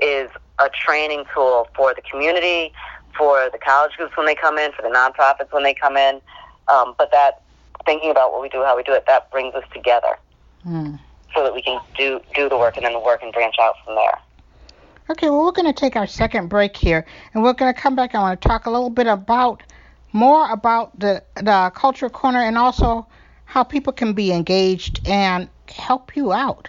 [0.00, 2.72] is a training tool for the community,
[3.16, 6.20] for the college groups when they come in, for the nonprofits when they come in.
[6.68, 7.42] Um, but that
[7.84, 10.16] thinking about what we do, how we do it, that brings us together.
[10.66, 10.98] Mm
[11.34, 13.74] so that we can do do the work and then the work and branch out
[13.84, 14.18] from there.
[15.08, 17.04] Okay, well, we're going to take our second break here,
[17.34, 18.14] and we're going to come back.
[18.14, 19.62] I want to talk a little bit about
[20.12, 23.06] more about the the cultural corner and also
[23.44, 26.68] how people can be engaged and help you out.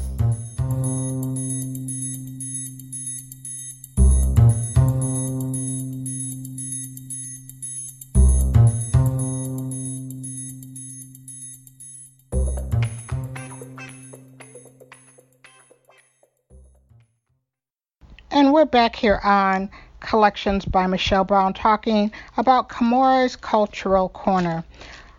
[18.61, 24.63] We're back here on Collections by Michelle Brown talking about Kamora's Cultural Corner.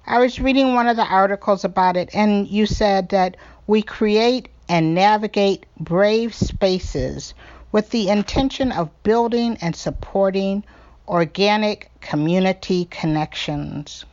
[0.07, 3.37] I was reading one of the articles about it, and you said that
[3.67, 7.35] we create and navigate brave spaces
[7.73, 10.63] with the intention of building and supporting
[11.09, 14.05] organic community connections.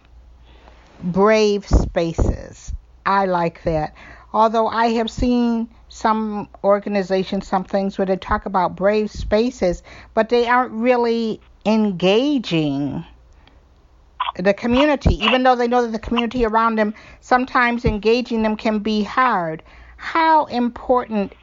[1.04, 2.74] Brave spaces.
[3.06, 3.94] I like that.
[4.34, 9.84] Although I have seen some organizations, some things where they talk about brave spaces,
[10.14, 13.04] but they aren't really engaging
[14.38, 18.80] the community, even though they know that the community around them, sometimes engaging them can
[18.80, 19.64] be hard.
[19.98, 21.34] How important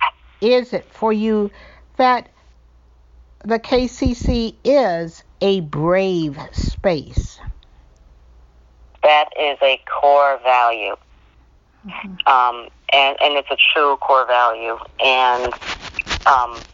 [0.41, 1.51] is it for you
[1.97, 2.31] that
[3.45, 7.39] the KCC is a brave space?
[9.03, 10.97] That is a core value.
[11.87, 12.29] Mm-hmm.
[12.29, 14.77] Um, and and it's a true core value.
[15.05, 15.53] And
[16.27, 16.65] um,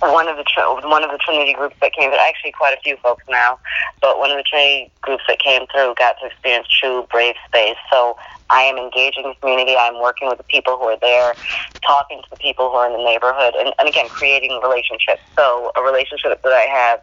[0.00, 0.44] one of the
[0.84, 3.58] one of the Trinity groups that came, actually quite a few folks now,
[4.00, 7.76] but one of the Trinity groups that came through got to experience true brave space.
[7.90, 8.16] So
[8.50, 9.74] I am engaging the community.
[9.78, 11.34] I'm working with the people who are there,
[11.84, 15.22] talking to the people who are in the neighborhood, and, and again creating relationships.
[15.36, 17.00] So a relationship that I have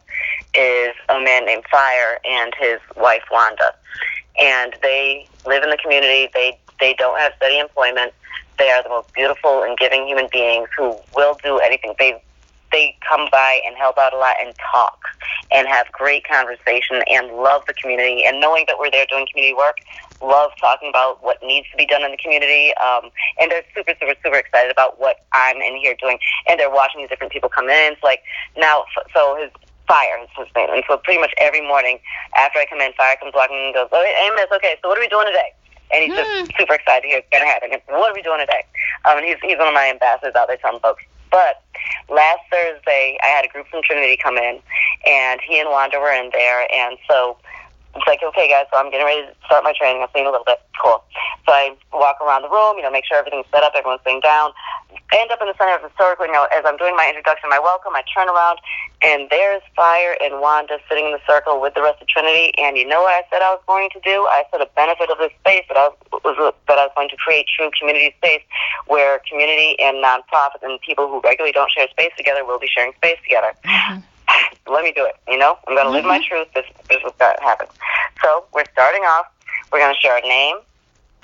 [0.55, 3.75] is a man named Fire and his wife Wanda,
[4.39, 6.29] and they live in the community.
[6.33, 8.13] They they don't have steady employment
[8.57, 11.93] they are the most beautiful and giving human beings who will do anything.
[11.99, 12.21] They
[12.71, 14.97] they come by and help out a lot and talk
[15.51, 18.23] and have great conversation and love the community.
[18.25, 19.77] And knowing that we're there doing community work
[20.21, 22.73] love talking about what needs to be done in the community.
[22.83, 26.17] Um, and they're super super super excited about what i'm in here doing.
[26.49, 27.93] And they're watching the different people come in.
[27.93, 28.19] It's like
[28.57, 29.51] now so his
[29.87, 31.99] fire is his name and so pretty much every morning
[32.35, 34.97] after i come in fire comes walking and goes oh hey miss okay so what
[34.97, 35.53] are we doing today
[35.91, 36.57] and he's just mm.
[36.57, 37.69] super excited to hear it's going to happen.
[37.87, 38.63] What are we doing today?
[39.05, 41.03] Um, and he's he's one of my ambassadors out there telling folks.
[41.31, 41.61] But
[42.09, 44.59] last Thursday, I had a group from Trinity come in,
[45.05, 47.37] and he and Wanda were in there, and so
[47.95, 50.03] it's like, okay, guys, so I'm getting ready to start my training.
[50.03, 50.59] You in a little bit.
[50.83, 50.99] Cool.
[51.47, 54.19] So I walk around the room, you know, make sure everything's set up, everyone's sitting
[54.19, 54.51] down.
[55.11, 57.07] I end up in the center of the circle, you know, as I'm doing my
[57.07, 58.59] introduction, my welcome, I turn around,
[58.99, 62.51] and there's Fire and Wanda sitting in the circle with the rest of Trinity.
[62.57, 64.27] And you know what I said I was going to do?
[64.27, 67.09] I said a benefit of this space that I was, was that I was going
[67.09, 68.43] to create true community space
[68.87, 72.91] where community and nonprofits and people who regularly don't share space together will be sharing
[72.99, 73.53] space together.
[73.63, 74.14] Mm-hmm.
[74.67, 75.15] let me do it.
[75.27, 75.93] You know, I'm going to mm-hmm.
[75.93, 76.27] live my mm-hmm.
[76.27, 76.47] truth.
[76.53, 77.67] This, this is what's going to happen.
[78.23, 79.25] So we're starting off.
[79.71, 80.57] We're going to share a name,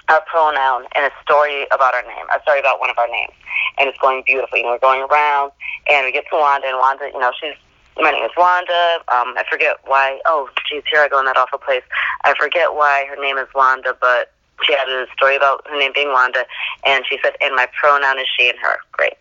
[0.10, 2.26] a pronoun, and a story about our name.
[2.36, 3.34] A story about one of our names,
[3.78, 4.60] and it's going beautifully.
[4.60, 5.52] You know, we're going around,
[5.90, 7.56] and we get to Wanda, and Wanda, you know, she's
[7.98, 9.04] my name is Wanda.
[9.12, 10.20] Um, I forget why.
[10.26, 11.84] Oh, geez, here I go in that awful place.
[12.24, 14.32] I forget why her name is Wanda, but
[14.66, 16.46] she had a story about her name being Wanda,
[16.86, 18.78] and she said, and my pronoun is she and her.
[18.92, 19.14] Great.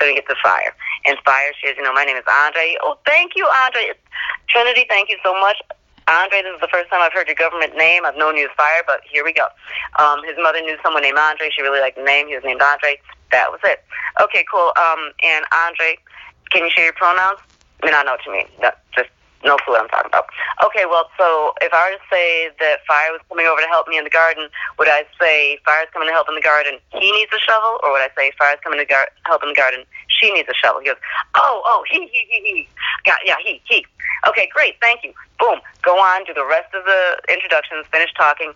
[0.00, 0.74] So we get to Fire.
[1.06, 2.76] And Fire, she says, you know, my name is Andre.
[2.82, 3.92] Oh, thank you, Andre.
[4.48, 5.56] Trinity, thank you so much.
[6.08, 8.06] Andre, this is the first time I've heard your government name.
[8.06, 9.46] I've known you as Fire, but here we go.
[9.98, 11.50] Um, his mother knew someone named Andre.
[11.50, 12.28] She really liked the name.
[12.28, 12.98] He was named Andre.
[13.32, 13.82] That was it.
[14.22, 14.70] Okay, cool.
[14.78, 15.98] Um, and Andre,
[16.52, 17.38] can you share your pronouns?
[17.82, 18.46] I mean, I know what you mean.
[18.62, 19.10] No, just
[19.46, 20.26] no clue what I'm talking about.
[20.66, 23.86] Okay, well, so if I were to say that Fire was coming over to help
[23.86, 27.14] me in the garden, would I say Fire's coming to help in the garden, he
[27.14, 27.78] needs a shovel?
[27.86, 29.86] Or would I say Fire's coming to gar- help in the garden,
[30.20, 30.80] she needs a shovel?
[30.80, 30.96] He goes,
[31.34, 32.68] oh, oh, he, he, he, he.
[33.04, 33.86] Got, yeah, he, he.
[34.28, 35.12] Okay, great, thank you.
[35.38, 35.60] Boom.
[35.82, 38.52] Go on, do the rest of the introductions, finish talking.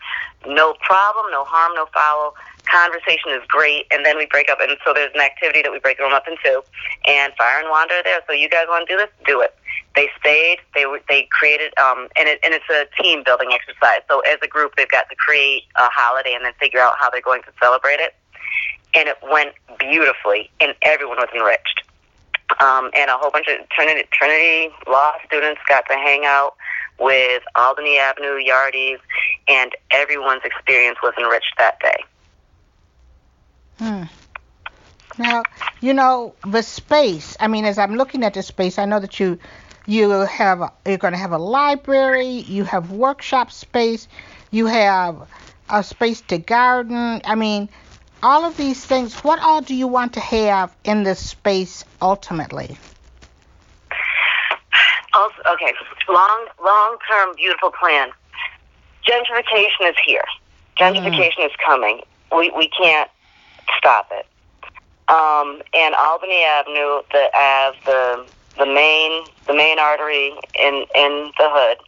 [0.47, 2.35] No problem, no harm, no foul.
[2.65, 4.59] Conversation is great, and then we break up.
[4.61, 6.63] And so there's an activity that we break the room up into,
[7.07, 8.21] and Fire and Wanda are there.
[8.27, 9.11] So you guys want to do this?
[9.27, 9.55] Do it.
[9.95, 10.59] They stayed.
[10.75, 10.85] They.
[11.09, 11.73] They created.
[11.79, 14.01] Um, and it and it's a team building exercise.
[14.09, 17.11] So as a group, they've got to create a holiday and then figure out how
[17.11, 18.15] they're going to celebrate it.
[18.95, 21.83] And it went beautifully, and everyone was enriched.
[22.61, 26.57] Um, and a whole bunch of Trinity, Trinity Law students got to hang out
[26.99, 28.99] with Albany Avenue Yardies,
[29.49, 32.05] and everyone's experience was enriched that day.
[33.79, 34.03] Hmm.
[35.19, 35.43] Now,
[35.81, 39.19] you know, the space, I mean, as I'm looking at the space, I know that
[39.19, 39.39] you
[39.87, 44.07] you have you're going to have a library, you have workshop space,
[44.51, 45.29] you have
[45.69, 47.23] a space to garden.
[47.25, 47.69] I mean,
[48.23, 52.77] all of these things, what all do you want to have in this space ultimately?
[55.13, 55.73] Also, okay,
[56.09, 58.11] long long term beautiful plan.
[59.07, 60.25] Gentrification is here.
[60.79, 61.47] Gentrification mm.
[61.47, 62.01] is coming.
[62.35, 63.11] We we can't
[63.77, 64.27] stop it.
[65.09, 68.27] Um, and Albany Avenue, the Ave, the
[68.59, 71.79] the main the main artery in in the hood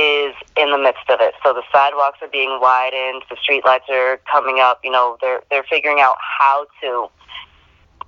[0.00, 1.34] is in the midst of it.
[1.44, 4.80] So the sidewalks are being widened, the street lights are coming up.
[4.82, 7.08] You know, they're they're figuring out how to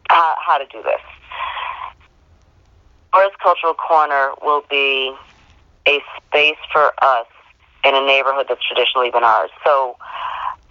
[0.09, 1.01] uh, how to do this.
[3.13, 5.15] Forest Cultural Corner will be
[5.87, 7.27] a space for us
[7.85, 9.51] in a neighborhood that's traditionally been ours.
[9.65, 9.97] So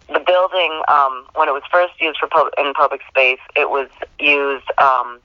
[0.07, 3.89] the building, um, when it was first used for pub- in public space, it was
[4.19, 5.19] used um,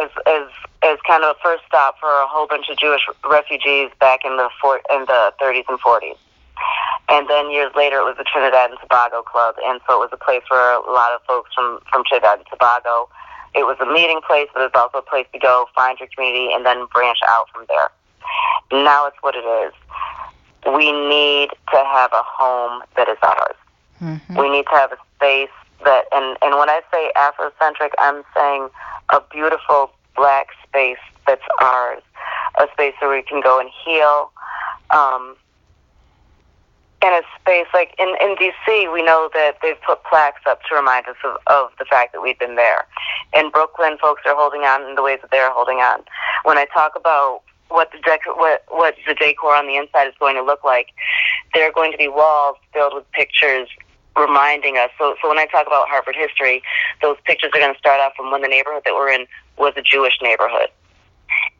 [0.00, 0.48] as as
[0.82, 4.36] as kind of a first stop for a whole bunch of Jewish refugees back in
[4.36, 6.16] the for- in the 30s and 40s.
[7.08, 10.10] And then years later, it was the Trinidad and Tobago Club, and so it was
[10.12, 13.08] a place for a lot of folks from from Trinidad and Tobago.
[13.54, 16.08] It was a meeting place, but it was also a place to go find your
[16.14, 17.90] community and then branch out from there.
[18.72, 19.74] Now it's what it is.
[20.64, 23.56] We need to have a home that is ours.
[24.00, 24.38] Mm-hmm.
[24.38, 25.50] We need to have a space
[25.84, 28.68] that, and, and when I say Afrocentric, I'm saying
[29.10, 32.02] a beautiful black space that's ours,
[32.58, 34.30] a space where we can go and heal.
[34.90, 35.36] Um,
[37.02, 40.74] in a space like in, in DC, we know that they've put plaques up to
[40.76, 42.86] remind us of, of the fact that we've been there.
[43.34, 46.02] In Brooklyn, folks are holding on in the ways that they're holding on.
[46.44, 50.14] When I talk about what the dec- what what the decor on the inside is
[50.20, 50.88] going to look like,
[51.54, 53.68] there are going to be walls filled with pictures
[54.16, 54.90] reminding us.
[54.98, 56.62] So, so when I talk about Hartford history,
[57.00, 59.26] those pictures are going to start off from when the neighborhood that we're in
[59.58, 60.68] was a Jewish neighborhood.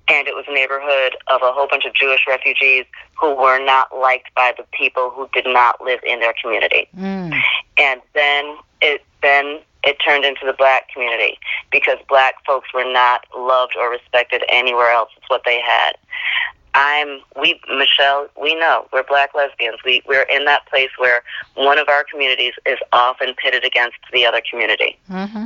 [0.08, 2.84] And it was a neighborhood of a whole bunch of Jewish refugees
[3.18, 6.88] who were not liked by the people who did not live in their community.
[6.96, 7.40] Mm.
[7.78, 11.38] And then it then it turned into the black community
[11.70, 15.10] because black folks were not loved or respected anywhere else.
[15.16, 15.92] It's what they had.
[16.74, 19.78] I'm we Michelle, we know we're black lesbians.
[19.84, 21.22] We we're in that place where
[21.54, 24.98] one of our communities is often pitted against the other community.
[25.10, 25.44] Mm-hmm.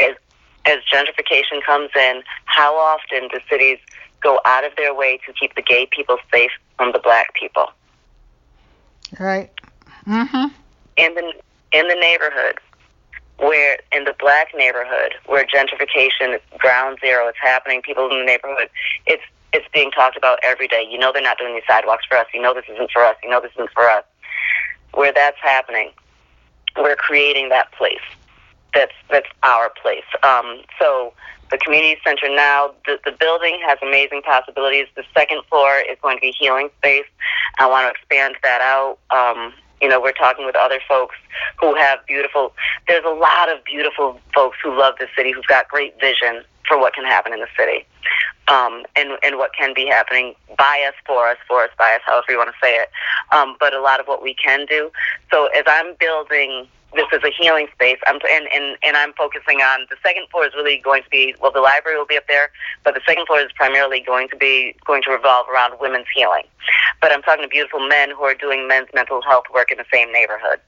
[0.00, 0.16] As
[0.64, 3.78] as gentrification comes in, how often do cities
[4.22, 7.70] go out of their way to keep the gay people safe from the black people?
[9.20, 9.50] Right.
[10.06, 10.52] Mm Mhm.
[10.96, 11.34] In the
[11.72, 12.58] in the neighborhood
[13.38, 18.68] where in the black neighborhood where gentrification ground zero is happening, people in the neighborhood,
[19.06, 20.86] it's it's being talked about every day.
[20.88, 22.26] You know they're not doing these sidewalks for us.
[22.34, 23.16] You know this isn't for us.
[23.22, 24.04] You know this isn't for us.
[24.94, 25.90] Where that's happening,
[26.76, 28.04] we're creating that place.
[28.74, 30.04] That's that's our place.
[30.22, 31.12] Um, so
[31.50, 34.86] the community center now, the, the building has amazing possibilities.
[34.96, 37.06] The second floor is going to be healing space.
[37.58, 38.98] I want to expand that out.
[39.10, 41.16] Um, you know, we're talking with other folks
[41.60, 42.52] who have beautiful.
[42.88, 46.78] There's a lot of beautiful folks who love the city, who've got great vision for
[46.78, 47.86] what can happen in the city
[48.48, 52.00] um, and and what can be happening by us, for us, for us, by us,
[52.06, 52.88] however you want to say it.
[53.32, 54.90] Um, but a lot of what we can do.
[55.32, 57.98] So as I'm building this is a healing space.
[58.06, 61.34] I'm and, and and I'm focusing on the second floor is really going to be
[61.40, 62.50] well the library will be up there,
[62.84, 66.44] but the second floor is primarily going to be going to revolve around women's healing.
[67.00, 69.84] But I'm talking to beautiful men who are doing men's mental health work in the
[69.92, 70.60] same neighborhood,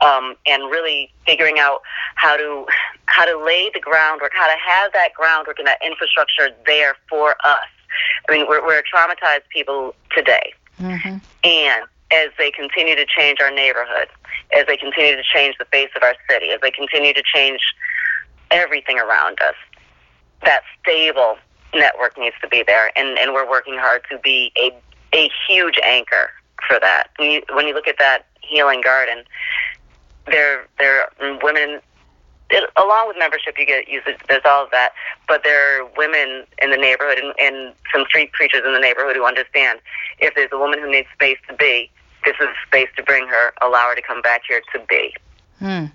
[0.00, 1.82] um, and really figuring out
[2.16, 2.66] how to
[3.06, 7.36] how to lay the groundwork, how to have that groundwork and that infrastructure there for
[7.44, 7.68] us.
[8.28, 11.16] I mean, we're, we're traumatized people today Mm-hmm.
[11.44, 14.08] And as they continue to change our neighborhood,
[14.56, 17.60] as they continue to change the face of our city, as they continue to change
[18.50, 19.54] everything around us,
[20.44, 21.36] that stable
[21.74, 24.72] network needs to be there, and, and we're working hard to be a
[25.12, 26.30] a huge anchor
[26.66, 27.08] for that.
[27.16, 29.24] When you, when you look at that healing garden,
[30.26, 31.80] there there are women.
[32.48, 34.18] It, along with membership, you get usage.
[34.28, 34.92] There's all of that,
[35.26, 39.16] but there are women in the neighborhood and, and some street preachers in the neighborhood
[39.16, 39.80] who understand
[40.20, 41.90] if there's a woman who needs space to be,
[42.26, 43.52] this is a space to bring her.
[43.62, 45.14] Allow her to come back here to be.
[45.60, 45.86] Hmm.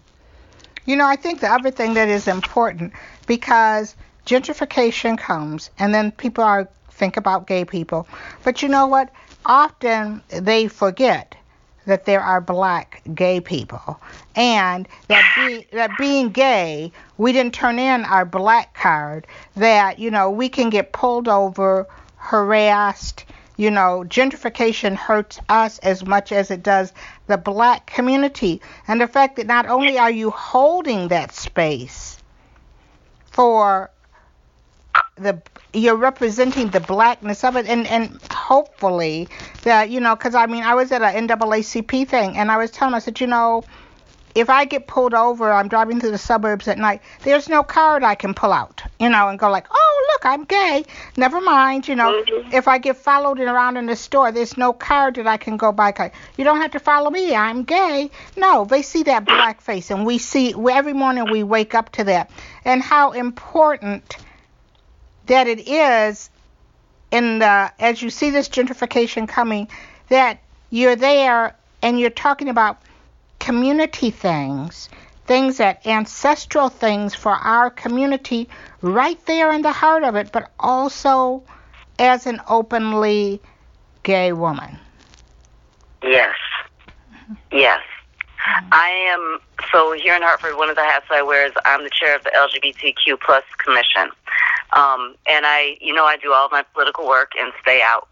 [0.85, 2.93] You know, I think the other thing that is important
[3.27, 3.95] because
[4.25, 8.07] gentrification comes and then people are think about gay people.
[8.43, 9.11] But you know what?
[9.45, 11.35] Often they forget
[11.85, 13.99] that there are black gay people
[14.35, 19.25] and that be, that being gay we didn't turn in our black card
[19.55, 21.87] that you know we can get pulled over
[22.17, 23.25] harassed
[23.61, 26.91] you know gentrification hurts us as much as it does
[27.27, 28.59] the black community.
[28.87, 32.17] And the fact that not only are you holding that space
[33.31, 33.91] for
[35.15, 35.39] the
[35.73, 39.27] you're representing the blackness of it and and hopefully
[39.61, 42.71] that you know because i mean i was at an naacp thing and i was
[42.71, 43.63] telling i said you know
[44.35, 48.03] if i get pulled over i'm driving through the suburbs at night there's no card
[48.03, 50.83] i can pull out you know and go like oh look i'm gay.
[51.17, 52.11] Never mind you know.
[52.11, 52.53] Mm-hmm.
[52.53, 55.71] if i get followed around in the store there's no card that i can go
[55.71, 56.11] by.
[56.37, 57.35] You don't have to follow me.
[57.35, 58.11] I'm gay.
[58.37, 62.03] No they see that black face and we see every morning we wake up to
[62.05, 62.31] that
[62.65, 64.17] and how important
[65.27, 66.29] that it is
[67.11, 69.67] in the as you see this gentrification coming
[70.09, 70.39] that
[70.69, 72.81] you're there and you're talking about
[73.41, 74.87] community things
[75.25, 78.47] things that ancestral things for our community
[78.81, 81.43] right there in the heart of it but also
[81.99, 83.41] as an openly
[84.03, 84.77] gay woman.
[86.03, 86.35] Yes.
[87.51, 87.81] Yes.
[88.71, 89.39] I am
[89.71, 90.57] so here in Hartford.
[90.57, 94.09] One of the hats I wear is I'm the chair of the LGBTQ plus commission,
[94.73, 98.07] um, and I, you know, I do all of my political work and stay out.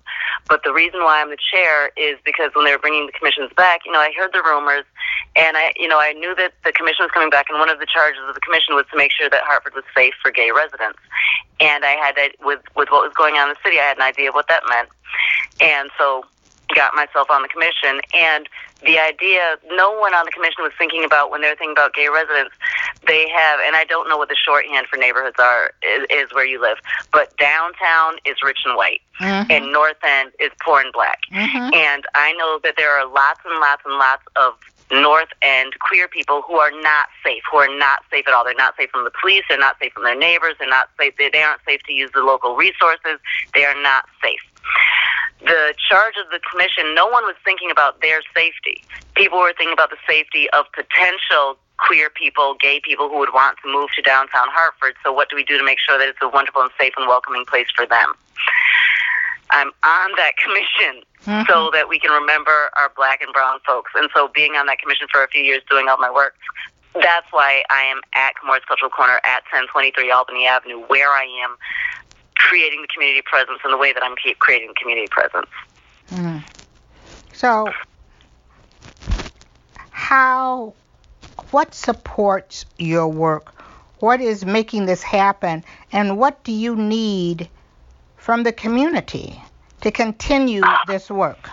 [0.47, 3.51] But the reason why I'm the chair is because when they were bringing the commissions
[3.55, 4.85] back, you know, I heard the rumors,
[5.35, 7.79] and I, you know, I knew that the commission was coming back, and one of
[7.79, 10.51] the charges of the commission was to make sure that Hartford was safe for gay
[10.51, 10.99] residents.
[11.59, 13.97] And I had, that with with what was going on in the city, I had
[13.97, 14.89] an idea of what that meant,
[15.61, 16.23] and so
[16.75, 18.47] got myself on the commission and
[18.85, 22.07] the idea no one on the commission was thinking about when they're thinking about gay
[22.07, 22.55] residents
[23.07, 26.45] they have and i don't know what the shorthand for neighborhoods are is, is where
[26.45, 26.77] you live
[27.11, 29.51] but downtown is rich and white mm-hmm.
[29.51, 31.73] and north end is poor and black mm-hmm.
[31.73, 34.53] and i know that there are lots and lots and lots of
[34.91, 38.43] North End queer people who are not safe, who are not safe at all.
[38.43, 39.43] They're not safe from the police.
[39.47, 40.55] They're not safe from their neighbors.
[40.57, 41.13] They're not safe.
[41.15, 43.19] They, they aren't safe to use the local resources.
[43.53, 44.41] They are not safe
[45.41, 48.83] the charge of the commission, no one was thinking about their safety.
[49.15, 53.57] People were thinking about the safety of potential queer people, gay people who would want
[53.63, 54.95] to move to downtown Hartford.
[55.03, 57.07] So, what do we do to make sure that it's a wonderful and safe and
[57.07, 58.13] welcoming place for them?
[59.51, 61.49] I'm on that commission mm-hmm.
[61.49, 63.91] so that we can remember our black and brown folks.
[63.95, 66.35] And so, being on that commission for a few years, doing all my work,
[66.93, 71.55] that's why I am at Kamora's Cultural Corner at 1023 Albany Avenue, where I am
[72.39, 75.47] creating the community presence in the way that I'm creating community presence.
[76.11, 76.43] Mm.
[77.33, 77.67] So,
[79.91, 80.73] how,
[81.51, 83.53] what supports your work?
[83.99, 85.63] What is making this happen?
[85.91, 87.49] And what do you need
[88.17, 89.41] from the community
[89.81, 91.49] to continue this work?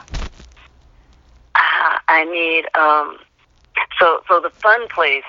[1.55, 3.19] Uh, I need, um,
[3.99, 5.25] so, so the fun place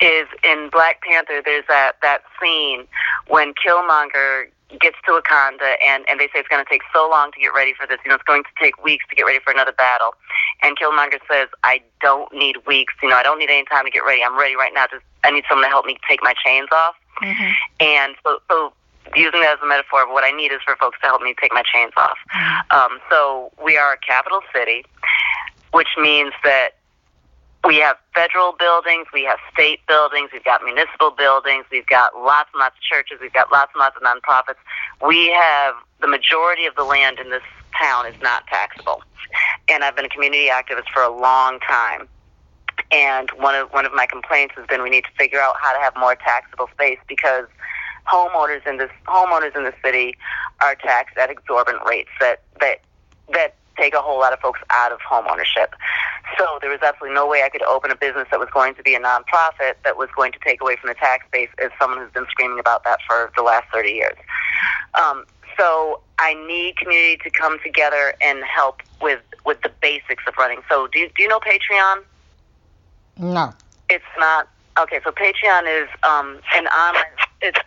[0.00, 1.42] is in Black Panther.
[1.44, 2.86] There's that that scene
[3.28, 4.46] when Killmonger
[4.80, 7.54] gets to Wakanda, and and they say it's going to take so long to get
[7.54, 7.98] ready for this.
[8.04, 10.14] You know, it's going to take weeks to get ready for another battle.
[10.62, 12.94] And Killmonger says, "I don't need weeks.
[13.02, 14.22] You know, I don't need any time to get ready.
[14.22, 14.86] I'm ready right now.
[14.90, 17.52] Just I need someone to help me take my chains off." Mm-hmm.
[17.80, 18.72] And so, so
[19.14, 21.34] using that as a metaphor of what I need is for folks to help me
[21.40, 22.18] take my chains off.
[22.34, 22.76] Mm-hmm.
[22.76, 24.84] Um, so we are a capital city,
[25.72, 26.70] which means that
[27.66, 32.50] we have federal buildings, we have state buildings, we've got municipal buildings, we've got lots
[32.52, 34.60] and lots of churches, we've got lots and lots of nonprofits.
[35.06, 37.42] We have the majority of the land in this
[37.80, 39.00] town is not taxable.
[39.68, 42.08] And I've been a community activist for a long time.
[42.90, 45.72] And one of one of my complaints has been we need to figure out how
[45.72, 47.46] to have more taxable space because
[48.06, 50.14] homeowners in this homeowners in the city
[50.60, 52.80] are taxed at exorbitant rates that that
[53.32, 55.74] that take a whole lot of folks out of home ownership.
[56.38, 58.82] So there was absolutely no way I could open a business that was going to
[58.82, 62.00] be a nonprofit that was going to take away from the tax base as someone
[62.00, 64.16] who's been screaming about that for the last 30 years.
[64.94, 65.24] Um,
[65.58, 70.60] so I need community to come together and help with with the basics of running.
[70.68, 72.02] So do do you know Patreon?
[73.18, 73.52] No.
[73.90, 74.48] It's not
[74.78, 75.00] okay.
[75.04, 77.04] So Patreon is um, an online.
[77.42, 77.58] It's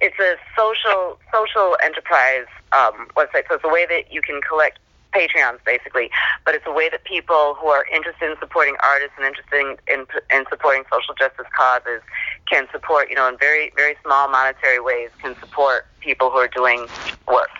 [0.00, 3.44] it's a social social enterprise um, website.
[3.48, 4.78] So it's a way that you can collect
[5.14, 6.10] Patreons, basically.
[6.44, 9.76] But it's a way that people who are interested in supporting artists and interested in,
[9.92, 12.00] in, in supporting social justice causes
[12.48, 16.48] can support, you know, in very, very small monetary ways, can support people who are
[16.48, 16.86] doing
[17.28, 17.50] work.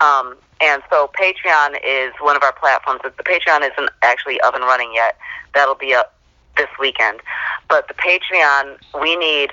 [0.00, 3.00] Um, and so Patreon is one of our platforms.
[3.02, 5.16] The Patreon isn't actually up and running yet.
[5.54, 6.14] That'll be up
[6.56, 7.20] this weekend.
[7.68, 9.52] But the Patreon, we need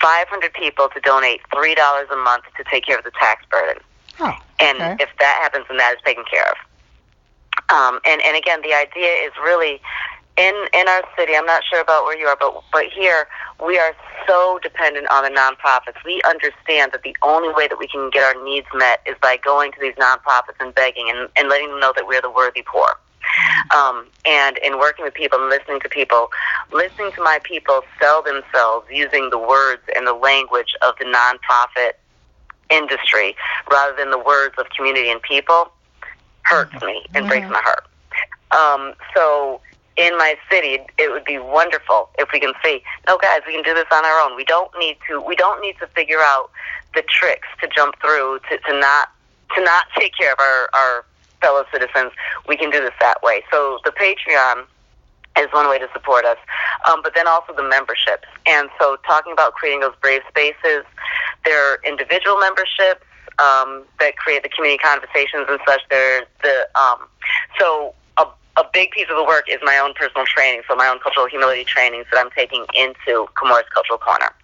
[0.00, 3.82] 500 people to donate $3 a month to take care of the tax burden.
[4.20, 4.96] Oh, and okay.
[5.00, 6.56] if that happens, then that is taken care of.
[7.70, 9.80] Um, and and again, the idea is really
[10.36, 11.36] in in our city.
[11.36, 13.28] I'm not sure about where you are, but but here
[13.64, 13.94] we are
[14.26, 16.02] so dependent on the nonprofits.
[16.04, 19.36] We understand that the only way that we can get our needs met is by
[19.36, 22.62] going to these nonprofits and begging and, and letting them know that we're the worthy
[22.62, 22.98] poor.
[23.74, 26.30] Um, and in working with people and listening to people,
[26.72, 31.99] listening to my people sell themselves using the words and the language of the nonprofit
[32.70, 33.36] industry
[33.70, 35.70] rather than the words of community and people
[36.42, 37.86] hurts me and breaks my heart.
[38.50, 39.60] Um, so
[39.96, 43.62] in my city, it would be wonderful if we can see, no, guys, we can
[43.62, 44.36] do this on our own.
[44.36, 45.20] We don't need to.
[45.20, 46.50] We don't need to figure out
[46.94, 49.10] the tricks to jump through to, to not
[49.54, 51.04] to not take care of our, our
[51.40, 52.12] fellow citizens.
[52.48, 53.42] We can do this that way.
[53.50, 54.64] So the Patreon
[55.38, 56.38] is one way to support us,
[56.88, 58.26] um, but then also the memberships.
[58.46, 60.84] And so talking about creating those brave spaces,
[61.44, 63.04] there are individual memberships
[63.38, 65.80] um, that create the community conversations and such.
[65.88, 67.08] There, the um,
[67.58, 68.26] so a,
[68.56, 71.26] a big piece of the work is my own personal training, so my own cultural
[71.26, 74.34] humility trainings that I'm taking into Kamora's Cultural Corner.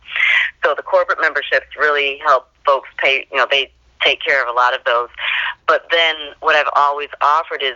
[0.65, 3.27] So the corporate memberships really help folks pay.
[3.31, 3.71] You know, they
[4.03, 5.09] take care of a lot of those.
[5.67, 7.75] But then what I've always offered is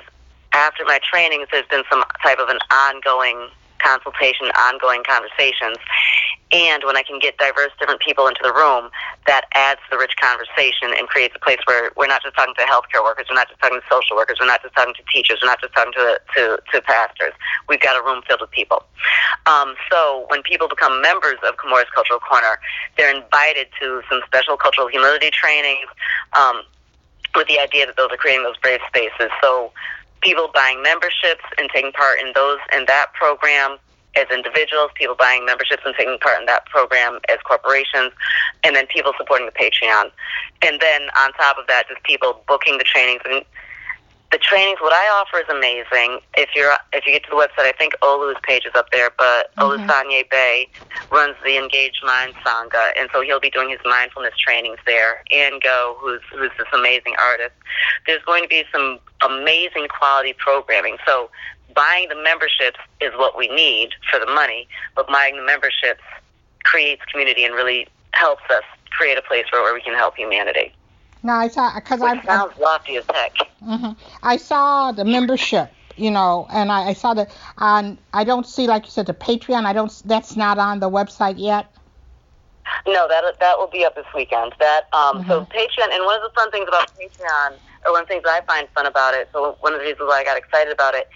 [0.52, 3.48] after my trainings, there's been some type of an ongoing
[3.81, 5.78] consultation, ongoing conversations.
[6.52, 8.90] And when I can get diverse different people into the room,
[9.27, 12.55] that adds to the rich conversation and creates a place where we're not just talking
[12.59, 15.02] to healthcare workers, we're not just talking to social workers, we're not just talking to
[15.12, 17.32] teachers, we're not just talking to to, to pastors.
[17.68, 18.82] We've got a room filled with people.
[19.47, 22.59] Um, so when people become members of Kamora's Cultural Corner,
[22.97, 25.86] they're invited to some special cultural humility trainings
[26.35, 26.62] um,
[27.36, 29.31] with the idea that those are creating those brave spaces.
[29.40, 29.70] So
[30.20, 33.78] people buying memberships and taking part in those in that program
[34.16, 38.12] as individuals, people buying memberships and taking part in that program as corporations,
[38.64, 40.10] and then people supporting the Patreon.
[40.62, 43.22] And then on top of that, just people booking the trainings.
[43.24, 43.44] And
[44.31, 46.20] the trainings, what I offer is amazing.
[46.36, 49.11] If you're if you get to the website, I think Olu's page is up there,
[49.19, 49.62] but mm-hmm.
[49.62, 50.69] Olusanye Bay
[51.11, 55.24] runs the Engaged Mind Sangha, and so he'll be doing his mindfulness trainings there.
[55.32, 57.55] And Go, who's who's this amazing artist.
[58.07, 60.97] There's going to be some amazing quality programming.
[61.07, 61.28] So
[61.74, 66.02] buying the memberships is what we need for the money, but buying the memberships
[66.62, 70.73] creates community and really helps us create a place where, where we can help humanity.
[71.22, 73.34] No, I saw because I sounds lofty as heck.
[73.62, 73.92] Mm-hmm.
[74.22, 77.98] I saw the membership, you know, and I, I saw that on.
[78.12, 79.64] I don't see, like you said, the Patreon.
[79.64, 79.92] I don't.
[80.06, 81.74] That's not on the website yet.
[82.86, 84.55] No, that that will be up this weekend.
[84.59, 85.28] That um, mm-hmm.
[85.28, 88.24] so Patreon, and one of the fun things about Patreon or one of the things
[88.26, 90.94] I find fun about it, so one of the reasons why I got excited about
[90.94, 91.09] it,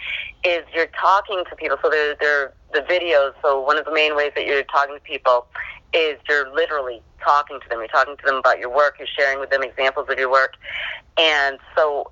[0.45, 1.77] is you're talking to people.
[1.83, 3.35] So they're, they're the videos.
[3.43, 5.47] So one of the main ways that you're talking to people
[5.95, 7.79] is you're literally talking to them.
[7.79, 8.97] You're talking to them about your work.
[8.99, 10.55] You're sharing with them examples of your work.
[11.17, 12.11] And so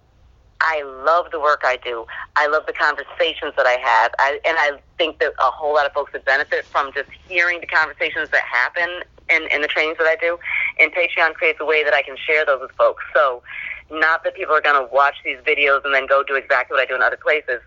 [0.61, 2.07] I love the work I do.
[2.37, 4.13] I love the conversations that I have.
[4.19, 7.61] I, and I think that a whole lot of folks would benefit from just hearing
[7.61, 10.39] the conversations that happen in, in the trainings that I do.
[10.79, 13.03] And Patreon creates a way that I can share those with folks.
[13.13, 13.43] So
[13.91, 16.83] not that people are going to watch these videos and then go do exactly what
[16.83, 17.61] I do in other places,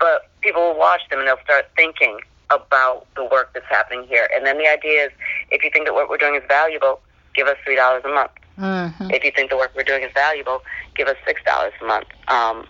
[0.00, 2.18] but people will watch them and they'll start thinking
[2.50, 4.28] about the work that's happening here.
[4.34, 5.10] And then the idea is
[5.50, 7.00] if you think that what we're doing is valuable,
[7.34, 8.30] give us $3 a month.
[8.58, 9.10] Mm-hmm.
[9.10, 10.62] If you think the work we're doing is valuable,
[10.94, 12.06] give us $6 a month.
[12.28, 12.66] Um,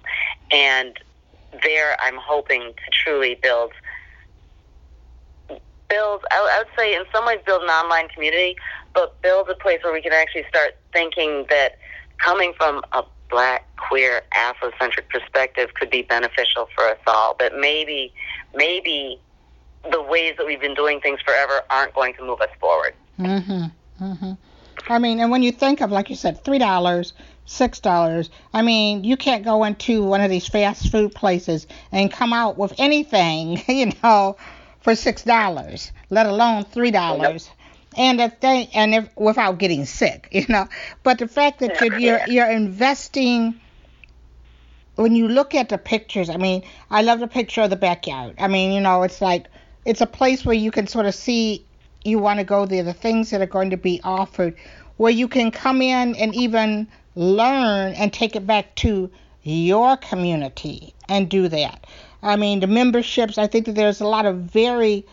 [0.50, 0.98] and
[1.62, 3.72] there I'm hoping to truly build
[5.88, 8.56] build I would say in some ways build an online community,
[8.92, 11.78] but build a place where we can actually start thinking that
[12.18, 17.36] coming from a black, queer, Afrocentric perspective could be beneficial for us all.
[17.38, 18.12] That maybe,
[18.54, 19.20] maybe
[19.90, 22.94] the ways that we've been doing things forever aren't going to move us forward.
[23.18, 23.70] Mhm.
[24.00, 24.38] Mhm.
[24.88, 27.12] I mean, and when you think of, like you said, three dollars,
[27.46, 28.28] six dollars.
[28.52, 32.58] I mean, you can't go into one of these fast food places and come out
[32.58, 34.36] with anything, you know,
[34.80, 37.50] for six dollars, let alone three dollars.
[37.96, 40.66] and the thing, and if, without getting sick, you know.
[41.02, 43.58] But the fact that you're you're, you're investing
[44.96, 48.36] when you look at the pictures, I mean, I love the picture of the backyard.
[48.38, 49.46] I mean, you know, it's like
[49.86, 51.64] it's a place where you can sort of see
[52.04, 54.54] you want to go there, the things that are going to be offered,
[54.96, 59.10] where you can come in and even learn and take it back to
[59.42, 61.86] your community and do that.
[62.22, 65.06] I mean, the memberships, I think that there's a lot of very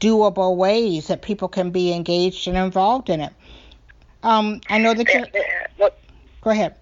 [0.00, 3.32] doable ways that people can be engaged and involved in it.
[4.22, 5.90] Um, I know that you're.
[6.40, 6.74] Go ahead.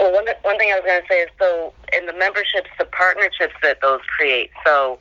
[0.00, 2.84] Well, one, one thing I was going to say is so in the memberships, the
[2.86, 4.50] partnerships that those create.
[4.64, 4.98] So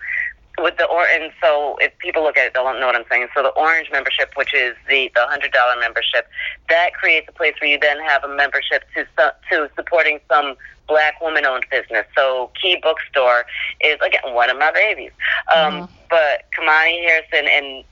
[0.60, 3.28] with the or and so if people look at it, they'll know what I'm saying.
[3.36, 6.28] So the orange membership, which is the the hundred dollar membership,
[6.70, 9.06] that creates a place where you then have a membership to
[9.52, 10.56] to supporting some
[10.88, 12.06] black woman owned business.
[12.16, 13.46] So Key Bookstore
[13.82, 15.12] is again one of my babies.
[15.54, 15.94] Um, mm-hmm.
[16.10, 17.86] But Kamani Harrison and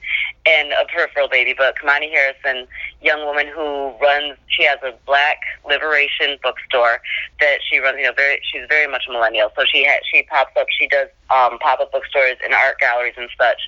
[0.46, 2.68] and a peripheral baby, but Kamani Harrison,
[3.02, 7.02] young woman who runs, she has a black liberation bookstore
[7.40, 7.98] that she runs.
[7.98, 10.68] You know, very she's very much a millennial, so she ha- she pops up.
[10.78, 13.62] She does um, pop up bookstores and art galleries and such.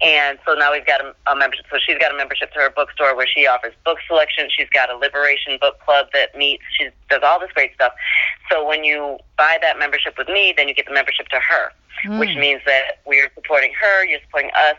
[0.00, 1.66] And so now we've got a, a membership.
[1.70, 4.48] So she's got a membership to her bookstore where she offers book selection.
[4.56, 6.62] She's got a liberation book club that meets.
[6.78, 7.92] She does all this great stuff.
[8.50, 11.72] So when you buy that membership with me, then you get the membership to her
[12.04, 12.18] mm.
[12.18, 14.76] which means that we're supporting her, you're supporting us.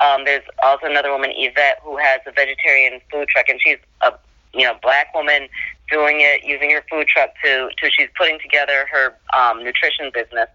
[0.00, 4.12] Um, there's also another woman, Yvette, who has a vegetarian food truck, and she's a
[4.54, 5.48] you know black woman
[5.90, 10.48] doing it using her food truck to to she's putting together her um, nutrition business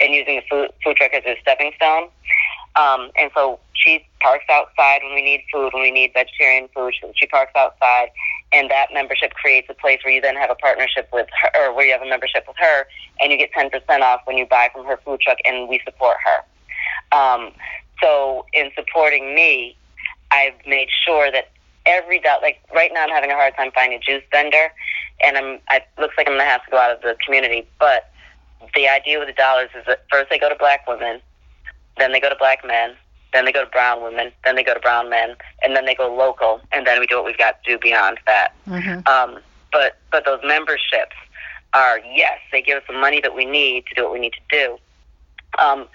[0.00, 2.08] and using the food food truck as a stepping stone.
[2.76, 6.92] Um, and so she parks outside when we need food, when we need vegetarian food.
[7.14, 8.10] She parks outside,
[8.52, 11.74] and that membership creates a place where you then have a partnership with her, or
[11.74, 12.86] where you have a membership with her,
[13.18, 16.18] and you get 10% off when you buy from her food truck, and we support
[16.22, 17.16] her.
[17.18, 17.52] Um,
[18.02, 19.76] so in supporting me,
[20.30, 21.48] I've made sure that
[21.86, 24.72] every dollar, like right now I'm having a hard time finding a juice vendor,
[25.24, 28.10] and I'm, it looks like I'm to have to go out of the community, but
[28.74, 31.20] the idea with the dollars is that first they go to black women,
[31.98, 32.94] then they go to black men,
[33.32, 35.94] then they go to brown women, then they go to brown men, and then they
[35.94, 38.52] go local, and then we do what we've got to do beyond that.
[38.66, 39.06] Mm-hmm.
[39.06, 39.40] Um,
[39.72, 41.16] but but those memberships
[41.74, 44.32] are yes, they give us the money that we need to do what we need
[44.32, 44.78] to do.
[45.62, 45.86] Um,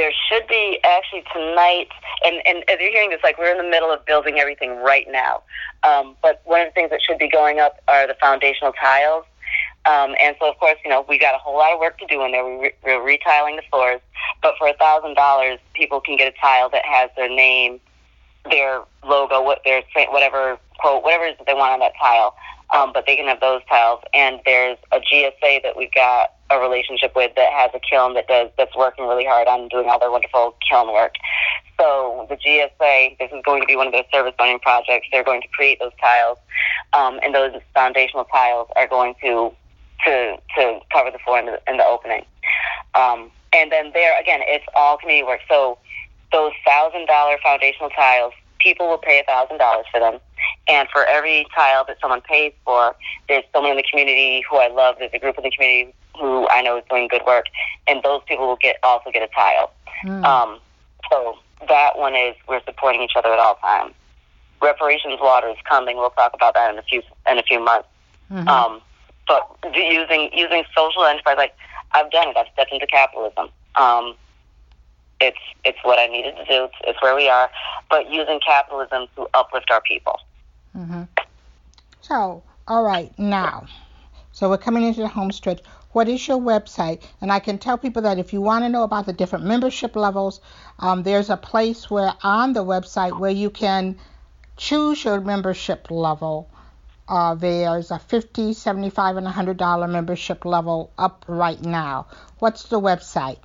[0.00, 1.88] there should be actually tonight,
[2.24, 5.06] and, and as you're hearing this, like we're in the middle of building everything right
[5.10, 5.42] now.
[5.82, 9.26] Um, but one of the things that should be going up are the foundational tiles.
[9.84, 12.06] Um, and so, of course, you know, we got a whole lot of work to
[12.06, 12.46] do in there.
[12.46, 14.00] We re- we're retiling the floors,
[14.40, 17.78] but for a thousand dollars, people can get a tile that has their name,
[18.48, 22.34] their logo, what their whatever quote, whatever it is that they want on that tile.
[22.74, 24.00] Um, but they can have those tiles.
[24.14, 28.26] And there's a GSA that we've got a relationship with that has a kiln that
[28.26, 31.14] does that's working really hard on doing all their wonderful kiln work.
[31.78, 35.06] So the GSA, this is going to be one of their service zoning projects.
[35.12, 36.38] They're going to create those tiles,
[36.92, 39.52] um, and those foundational tiles are going to
[40.06, 42.24] to to cover the floor in the, in the opening.
[42.94, 45.40] Um, and then there again, it's all community work.
[45.48, 45.78] So
[46.32, 50.18] those thousand dollar foundational tiles, people will pay a thousand dollars for them.
[50.68, 52.94] And for every tile that someone pays for,
[53.28, 54.96] there's someone in the community who I love.
[54.98, 57.46] There's a group in the community who I know is doing good work,
[57.86, 59.72] and those people will get also get a tile.
[60.04, 60.24] Mm.
[60.24, 60.60] Um,
[61.10, 61.38] so
[61.68, 63.94] that one is we're supporting each other at all times.
[64.62, 65.96] Reparations water is coming.
[65.96, 67.88] We'll talk about that in a few in a few months.
[68.30, 68.48] Mm-hmm.
[68.48, 68.80] Um,
[69.26, 71.54] but using using social enterprise, like
[71.92, 72.36] I've done it.
[72.36, 73.48] I've stepped into capitalism.
[73.76, 74.14] Um,
[75.20, 76.64] it's it's what I needed to do.
[76.64, 77.50] It's, it's where we are.
[77.88, 80.18] But using capitalism to uplift our people.
[80.76, 81.02] Mm-hmm.
[82.00, 83.66] So, all right, now,
[84.32, 85.60] so we're coming into the home stretch.
[85.92, 87.02] What is your website?
[87.20, 89.96] And I can tell people that if you want to know about the different membership
[89.96, 90.40] levels,
[90.78, 93.98] um, there's a place where on the website where you can
[94.56, 96.48] choose your membership level
[97.10, 102.06] uh, there's a 50 75 and $100 membership level up right now.
[102.38, 103.38] What's the website?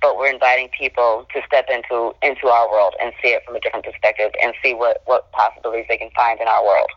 [0.02, 3.60] but we're inviting people to step into into our world and see it from a
[3.60, 6.90] different perspective and see what what possibilities they can find in our world.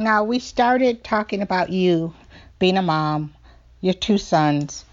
[0.00, 2.14] Now we started talking about you
[2.58, 3.34] being a mom,
[3.82, 4.86] your two sons.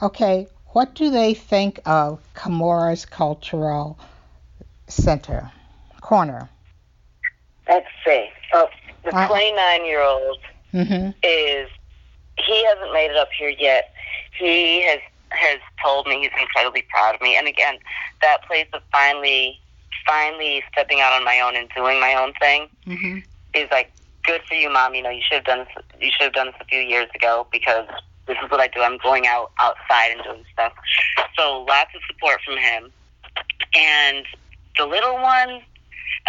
[0.00, 3.98] Okay, what do they think of Kamora's Cultural
[4.88, 5.52] Center
[6.00, 6.48] corner?
[7.68, 8.30] Let's see.
[8.54, 8.68] Oh,
[9.04, 10.38] the 29 year old
[10.72, 11.10] mm-hmm.
[11.22, 11.68] is
[12.38, 13.92] he hasn't made it up here yet.
[14.38, 17.36] He has has told me he's incredibly proud of me.
[17.36, 17.76] And again,
[18.22, 19.60] that place of finally,
[20.06, 23.18] finally stepping out on my own and doing my own thing mm-hmm.
[23.52, 23.92] is like,
[24.26, 24.94] good for you, mom.
[24.94, 25.84] You know, you should have done this.
[26.00, 27.86] You should have done this a few years ago because
[28.26, 28.80] this is what I do.
[28.80, 30.72] I'm going out outside and doing stuff.
[31.38, 32.92] So lots of support from him.
[33.74, 34.26] And
[34.78, 35.62] the little one,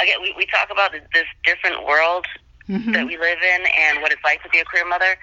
[0.01, 2.25] again, we, we talk about this different world
[2.69, 2.91] mm-hmm.
[2.91, 5.17] that we live in and what it's like to be a queer mother.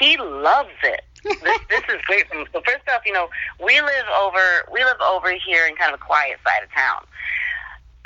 [0.00, 2.26] He loves it this, this is great.
[2.52, 3.28] So first off, you know,
[3.62, 7.04] we live over we live over here in kind of a quiet side of town.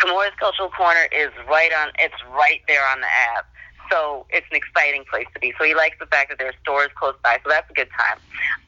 [0.01, 1.93] Kamora's Cultural Corner is right on.
[1.99, 3.07] It's right there on the
[3.37, 3.47] Ave.
[3.91, 5.53] So it's an exciting place to be.
[5.59, 7.39] So he likes the fact that there are stores close by.
[7.43, 8.19] So that's a good time.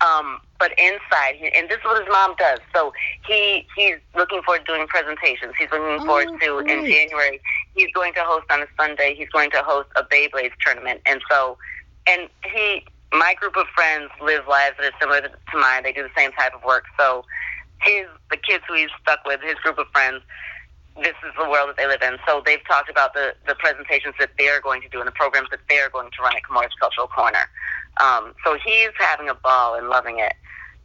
[0.00, 2.58] Um, but inside, and this is what his mom does.
[2.74, 2.92] So
[3.26, 5.54] he he's looking forward to doing presentations.
[5.58, 6.70] He's looking oh, forward to great.
[6.70, 7.40] in January.
[7.74, 9.14] He's going to host on a Sunday.
[9.14, 11.00] He's going to host a Beyblades tournament.
[11.06, 11.56] And so,
[12.06, 15.84] and he my group of friends live lives that are similar to mine.
[15.84, 16.84] They do the same type of work.
[16.98, 17.24] So
[17.80, 20.22] his the kids who he's stuck with, his group of friends,
[20.96, 22.18] this is the world that they live in.
[22.26, 25.48] So they've talked about the the presentations that they're going to do and the programs
[25.50, 27.48] that they're going to run at Kamora's Cultural Corner.
[28.00, 30.34] Um, so he's having a ball and loving it.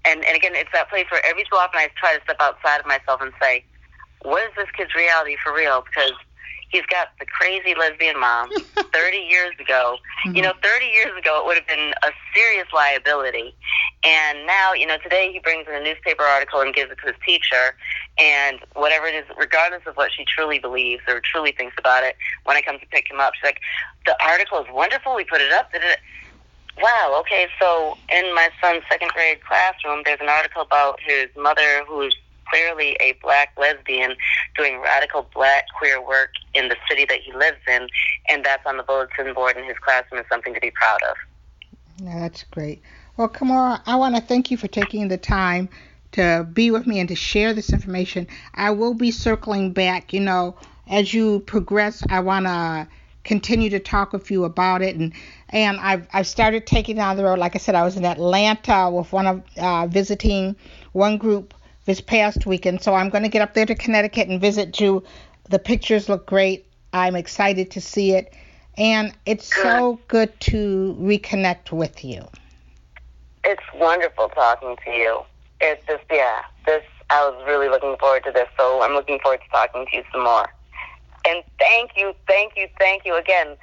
[0.06, 2.80] And and again, it's that place where every so often I try to step outside
[2.80, 3.66] of myself and say,
[4.22, 5.84] what is this kid's reality for real?
[5.84, 6.14] Because
[6.69, 8.49] He's got the crazy lesbian mom
[8.94, 9.98] 30 years ago.
[10.26, 10.35] Mm-hmm.
[10.35, 13.56] You know, 30 years ago, it would have been a serious liability.
[14.03, 17.07] And now, you know, today he brings in a newspaper article and gives it to
[17.07, 17.76] his teacher.
[18.19, 22.15] And whatever it is, regardless of what she truly believes or truly thinks about it,
[22.44, 23.61] when I come to pick him up, she's like,
[24.06, 25.15] the article is wonderful.
[25.15, 25.72] We put it up.
[25.72, 25.99] Did it?
[26.80, 31.84] Wow, okay, so in my son's second grade classroom, there's an article about his mother
[31.88, 32.15] who's
[32.49, 34.15] clearly a black lesbian
[34.56, 37.88] doing radical black queer work in the city that he lives in,
[38.30, 41.18] and that's on the bulletin board in his classroom is something to be proud of.
[41.99, 42.82] Yeah, that's great.
[43.15, 45.69] Well, Kamora, I want to thank you for taking the time
[46.11, 48.28] to be with me and to share this information.
[48.53, 50.56] I will be circling back, you know,
[50.88, 52.88] as you progress, I want to
[53.24, 55.14] continue to talk with you about it and
[55.49, 57.40] and I've I've started taking down the road.
[57.40, 60.56] Like I said, I was in Atlanta with one of uh, visiting
[60.94, 61.53] one group
[61.88, 62.84] this past weekend.
[62.84, 65.03] So I'm going to get up there to Connecticut and visit you.
[65.49, 66.68] The pictures look great.
[66.93, 68.34] I'm excited to see it.
[68.77, 69.64] And it's good.
[69.64, 72.27] so good to reconnect with you.
[73.43, 75.22] It's wonderful talking to you.
[75.61, 78.47] It's just, yeah, this, I was really looking forward to this.
[78.59, 80.45] So I'm looking forward to talking to you some more.
[81.27, 83.55] And thank you, thank you, thank you again.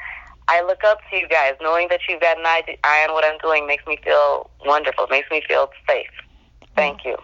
[0.48, 1.54] I look up to you guys.
[1.60, 5.04] Knowing that you've got an eye on what I'm doing makes me feel wonderful.
[5.04, 6.10] It makes me feel safe.
[6.74, 7.16] Thank you.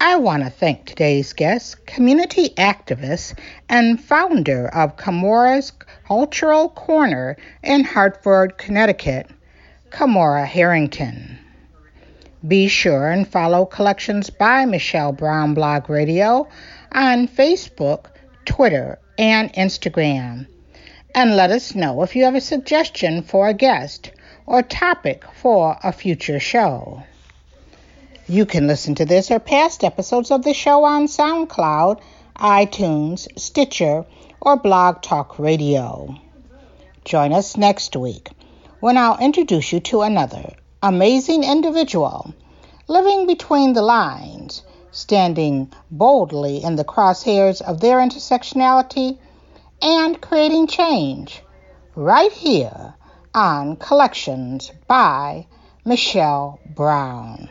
[0.00, 3.38] I want to thank today's guest, community activist
[3.68, 5.72] and founder of Kamora's
[6.06, 9.30] Cultural Corner in Hartford, Connecticut,
[9.90, 11.38] Kamora Herrington.
[12.46, 16.48] Be sure and follow Collections by Michelle Brown Blog Radio
[16.92, 18.06] on Facebook,
[18.44, 20.46] Twitter, and Instagram.
[21.14, 24.10] And let us know if you have a suggestion for a guest
[24.44, 27.04] or topic for a future show.
[28.26, 32.00] You can listen to this or past episodes of the show on SoundCloud,
[32.38, 34.06] iTunes, Stitcher,
[34.40, 36.16] or Blog Talk Radio.
[37.04, 38.30] Join us next week
[38.80, 42.34] when I'll introduce you to another amazing individual
[42.88, 49.18] living between the lines, standing boldly in the crosshairs of their intersectionality,
[49.82, 51.42] and creating change
[51.94, 52.94] right here
[53.34, 55.46] on Collections by
[55.84, 57.50] Michelle Brown.